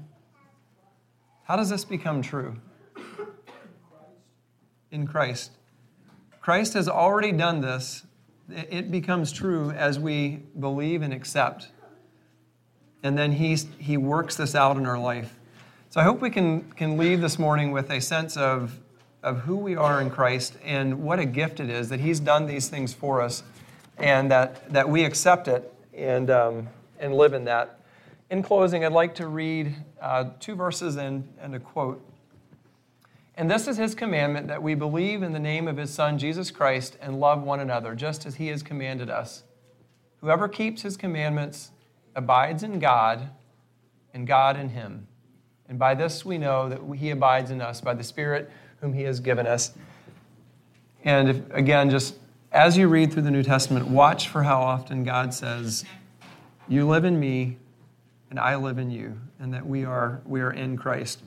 how 1.46 1.54
does 1.56 1.70
this 1.70 1.84
become 1.84 2.22
true? 2.22 2.56
In 4.90 5.06
Christ. 5.06 5.52
Christ 6.40 6.74
has 6.74 6.88
already 6.88 7.30
done 7.32 7.60
this. 7.60 8.04
It 8.48 8.90
becomes 8.90 9.30
true 9.32 9.70
as 9.70 9.98
we 9.98 10.42
believe 10.58 11.02
and 11.02 11.12
accept. 11.12 11.68
And 13.02 13.16
then 13.16 13.32
he's, 13.32 13.66
he 13.78 13.96
works 13.96 14.36
this 14.36 14.56
out 14.56 14.76
in 14.76 14.86
our 14.86 14.98
life. 14.98 15.38
So 15.90 16.00
I 16.00 16.04
hope 16.04 16.20
we 16.20 16.30
can, 16.30 16.62
can 16.72 16.96
leave 16.96 17.20
this 17.20 17.38
morning 17.38 17.70
with 17.70 17.90
a 17.90 18.00
sense 18.00 18.36
of, 18.36 18.78
of 19.22 19.38
who 19.40 19.56
we 19.56 19.76
are 19.76 20.00
in 20.00 20.10
Christ 20.10 20.54
and 20.64 21.02
what 21.02 21.20
a 21.20 21.24
gift 21.24 21.60
it 21.60 21.70
is 21.70 21.88
that 21.90 22.00
He's 22.00 22.18
done 22.18 22.46
these 22.46 22.68
things 22.68 22.92
for 22.92 23.20
us 23.22 23.44
and 23.96 24.30
that, 24.32 24.68
that 24.72 24.88
we 24.88 25.04
accept 25.04 25.46
it 25.46 25.72
and, 25.94 26.28
um, 26.28 26.68
and 26.98 27.14
live 27.14 27.34
in 27.34 27.44
that. 27.44 27.80
In 28.28 28.42
closing, 28.42 28.84
I'd 28.84 28.92
like 28.92 29.14
to 29.16 29.28
read 29.28 29.74
uh, 30.00 30.30
two 30.40 30.56
verses 30.56 30.96
and, 30.96 31.32
and 31.40 31.54
a 31.54 31.60
quote. 31.60 32.04
And 33.36 33.50
this 33.50 33.68
is 33.68 33.76
his 33.76 33.94
commandment 33.94 34.48
that 34.48 34.62
we 34.62 34.74
believe 34.74 35.22
in 35.22 35.32
the 35.32 35.38
name 35.38 35.68
of 35.68 35.76
his 35.76 35.92
Son, 35.92 36.18
Jesus 36.18 36.50
Christ, 36.50 36.96
and 37.00 37.20
love 37.20 37.42
one 37.42 37.60
another, 37.60 37.94
just 37.94 38.26
as 38.26 38.36
he 38.36 38.48
has 38.48 38.62
commanded 38.62 39.10
us. 39.10 39.44
Whoever 40.22 40.48
keeps 40.48 40.82
his 40.82 40.96
commandments 40.96 41.70
abides 42.16 42.62
in 42.62 42.78
God, 42.80 43.28
and 44.12 44.26
God 44.26 44.58
in 44.58 44.70
him. 44.70 45.06
And 45.68 45.78
by 45.78 45.94
this 45.94 46.24
we 46.24 46.38
know 46.38 46.68
that 46.68 46.80
he 46.96 47.10
abides 47.10 47.50
in 47.50 47.60
us, 47.60 47.80
by 47.80 47.94
the 47.94 48.02
Spirit 48.02 48.50
whom 48.80 48.92
he 48.92 49.02
has 49.02 49.20
given 49.20 49.46
us. 49.46 49.72
And 51.04 51.28
if, 51.28 51.50
again, 51.50 51.90
just 51.90 52.16
as 52.50 52.76
you 52.76 52.88
read 52.88 53.12
through 53.12 53.22
the 53.22 53.30
New 53.30 53.42
Testament, 53.42 53.86
watch 53.86 54.28
for 54.28 54.42
how 54.42 54.62
often 54.62 55.04
God 55.04 55.32
says, 55.34 55.84
You 56.66 56.88
live 56.88 57.04
in 57.04 57.20
me, 57.20 57.58
and 58.36 58.44
I 58.44 58.54
live 58.56 58.76
in 58.76 58.90
you, 58.90 59.18
and 59.40 59.54
that 59.54 59.66
we 59.66 59.86
are, 59.86 60.20
we 60.26 60.42
are 60.42 60.52
in 60.52 60.76
Christ. 60.76 61.20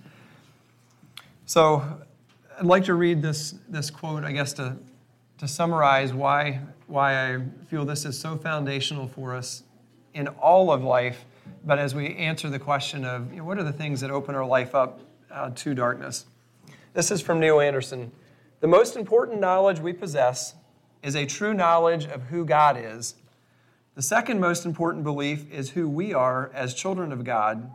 So 1.47 1.83
I'd 2.59 2.65
like 2.67 2.83
to 2.83 2.93
read 2.93 3.19
this, 3.19 3.55
this 3.67 3.89
quote, 3.89 4.23
I 4.23 4.31
guess, 4.31 4.53
to, 4.53 4.77
to 5.39 5.47
summarize 5.47 6.13
why, 6.13 6.61
why 6.85 7.33
I 7.33 7.39
feel 7.67 7.83
this 7.83 8.05
is 8.05 8.19
so 8.19 8.37
foundational 8.37 9.07
for 9.07 9.33
us 9.35 9.63
in 10.13 10.27
all 10.27 10.71
of 10.71 10.83
life, 10.83 11.25
but 11.65 11.79
as 11.79 11.95
we 11.95 12.15
answer 12.15 12.47
the 12.47 12.59
question 12.59 13.03
of 13.03 13.31
you 13.31 13.39
know, 13.39 13.43
what 13.43 13.57
are 13.57 13.63
the 13.63 13.73
things 13.73 14.01
that 14.01 14.11
open 14.11 14.35
our 14.35 14.45
life 14.45 14.75
up 14.75 14.99
uh, 15.31 15.49
to 15.55 15.73
darkness. 15.73 16.27
This 16.93 17.09
is 17.09 17.21
from 17.21 17.39
Neil 17.39 17.59
Anderson. 17.59 18.11
The 18.59 18.67
most 18.67 18.95
important 18.95 19.39
knowledge 19.39 19.79
we 19.79 19.93
possess 19.93 20.53
is 21.01 21.15
a 21.15 21.25
true 21.25 21.55
knowledge 21.55 22.05
of 22.05 22.21
who 22.25 22.45
God 22.45 22.77
is 22.79 23.15
the 23.99 24.03
second 24.03 24.39
most 24.39 24.65
important 24.65 25.03
belief 25.03 25.51
is 25.51 25.71
who 25.71 25.89
we 25.89 26.13
are 26.13 26.49
as 26.53 26.73
children 26.73 27.11
of 27.11 27.25
God 27.25 27.69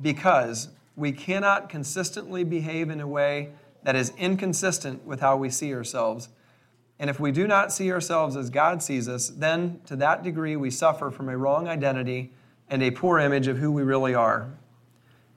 because 0.00 0.68
we 0.94 1.10
cannot 1.10 1.68
consistently 1.68 2.44
behave 2.44 2.88
in 2.88 3.00
a 3.00 3.06
way 3.08 3.48
that 3.82 3.96
is 3.96 4.12
inconsistent 4.16 5.04
with 5.04 5.18
how 5.18 5.36
we 5.36 5.50
see 5.50 5.74
ourselves. 5.74 6.28
And 7.00 7.10
if 7.10 7.18
we 7.18 7.32
do 7.32 7.48
not 7.48 7.72
see 7.72 7.90
ourselves 7.90 8.36
as 8.36 8.48
God 8.48 8.80
sees 8.80 9.08
us, 9.08 9.28
then 9.28 9.80
to 9.86 9.96
that 9.96 10.22
degree 10.22 10.54
we 10.54 10.70
suffer 10.70 11.10
from 11.10 11.28
a 11.28 11.36
wrong 11.36 11.66
identity 11.66 12.32
and 12.70 12.80
a 12.80 12.92
poor 12.92 13.18
image 13.18 13.48
of 13.48 13.58
who 13.58 13.72
we 13.72 13.82
really 13.82 14.14
are. 14.14 14.48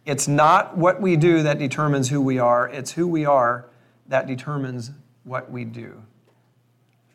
It's 0.05 0.27
not 0.27 0.77
what 0.77 1.01
we 1.01 1.15
do 1.15 1.41
that 1.41 1.57
determines 1.57 2.09
who 2.09 2.21
we 2.21 2.37
are, 2.37 2.69
it's 2.69 2.91
who 2.91 3.07
we 3.07 3.25
are 3.25 3.65
that 4.05 4.27
determines 4.27 4.91
what 5.23 5.49
we 5.49 5.65
do. 5.65 6.03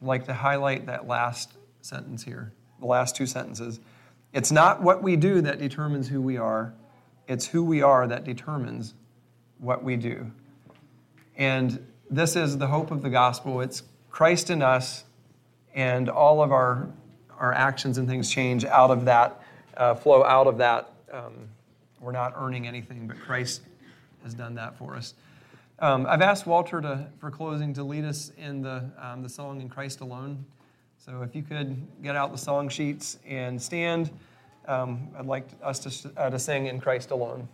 I'd 0.03 0.09
like 0.09 0.25
to 0.25 0.35
highlight 0.35 0.87
that 0.87 1.07
last 1.07 1.53
sentence 1.81 2.25
here 2.25 2.53
the 2.85 2.91
last 2.91 3.17
two 3.17 3.27
sentences. 3.27 3.81
It's 4.35 4.53
not 4.53 4.83
what 4.83 5.03
we 5.03 5.17
do 5.17 5.41
that 5.41 5.59
determines 5.59 6.09
who 6.09 6.21
we 6.21 6.37
are, 6.37 6.75
it's 7.27 7.47
who 7.47 7.65
we 7.65 7.81
are 7.81 8.07
that 8.07 8.25
determines 8.25 8.93
what 9.59 9.83
we 9.83 9.97
do. 9.97 10.31
And 11.37 11.85
this 12.11 12.37
is 12.37 12.59
the 12.59 12.67
hope 12.67 12.91
of 12.91 13.01
the 13.01 13.09
gospel. 13.09 13.63
It's 13.63 13.83
Christ 14.11 14.51
in 14.51 14.61
us, 14.61 15.05
and 15.75 16.11
all 16.11 16.43
of 16.43 16.53
our, 16.53 16.91
our 17.39 17.55
actions 17.55 17.97
and 17.97 18.07
things 18.07 18.31
change 18.31 18.67
out 18.67 18.91
of 18.91 19.07
that, 19.07 19.43
uh, 19.79 19.95
flow 19.95 20.23
out 20.23 20.47
of 20.47 20.59
that. 20.59 20.93
Um, 21.11 21.49
we're 22.01 22.13
not 22.13 22.35
earning 22.37 22.67
anything, 22.67 23.09
but 23.09 23.19
Christ 23.19 23.63
has 24.23 24.35
done 24.35 24.55
that 24.57 24.77
for 24.77 24.95
us. 24.95 25.15
Um, 25.79 26.07
I've 26.07 26.21
asked 26.21 26.47
Walter 26.47 26.83
to, 26.83 27.07
for 27.19 27.31
closing 27.31 27.73
to 27.75 27.83
lead 27.83 28.05
us 28.05 28.31
in 28.37 28.61
the, 28.61 28.85
um, 29.01 29.23
the 29.23 29.29
song 29.31 29.63
In 29.63 29.71
Christ 29.71 30.01
Alone. 30.01 30.45
So 31.05 31.21
if 31.21 31.37
you 31.37 31.43
could 31.43 31.87
get 32.03 32.17
out 32.17 32.33
the 32.33 32.39
song 32.39 32.71
sheets 32.71 33.19
and 33.29 33.61
stand, 33.61 34.11
um, 34.67 35.09
I'd 35.19 35.27
like 35.27 35.47
us 35.63 35.79
to, 35.81 36.13
uh, 36.19 36.31
to 36.31 36.39
sing 36.39 36.65
in 36.65 36.81
Christ 36.81 37.11
alone. 37.11 37.47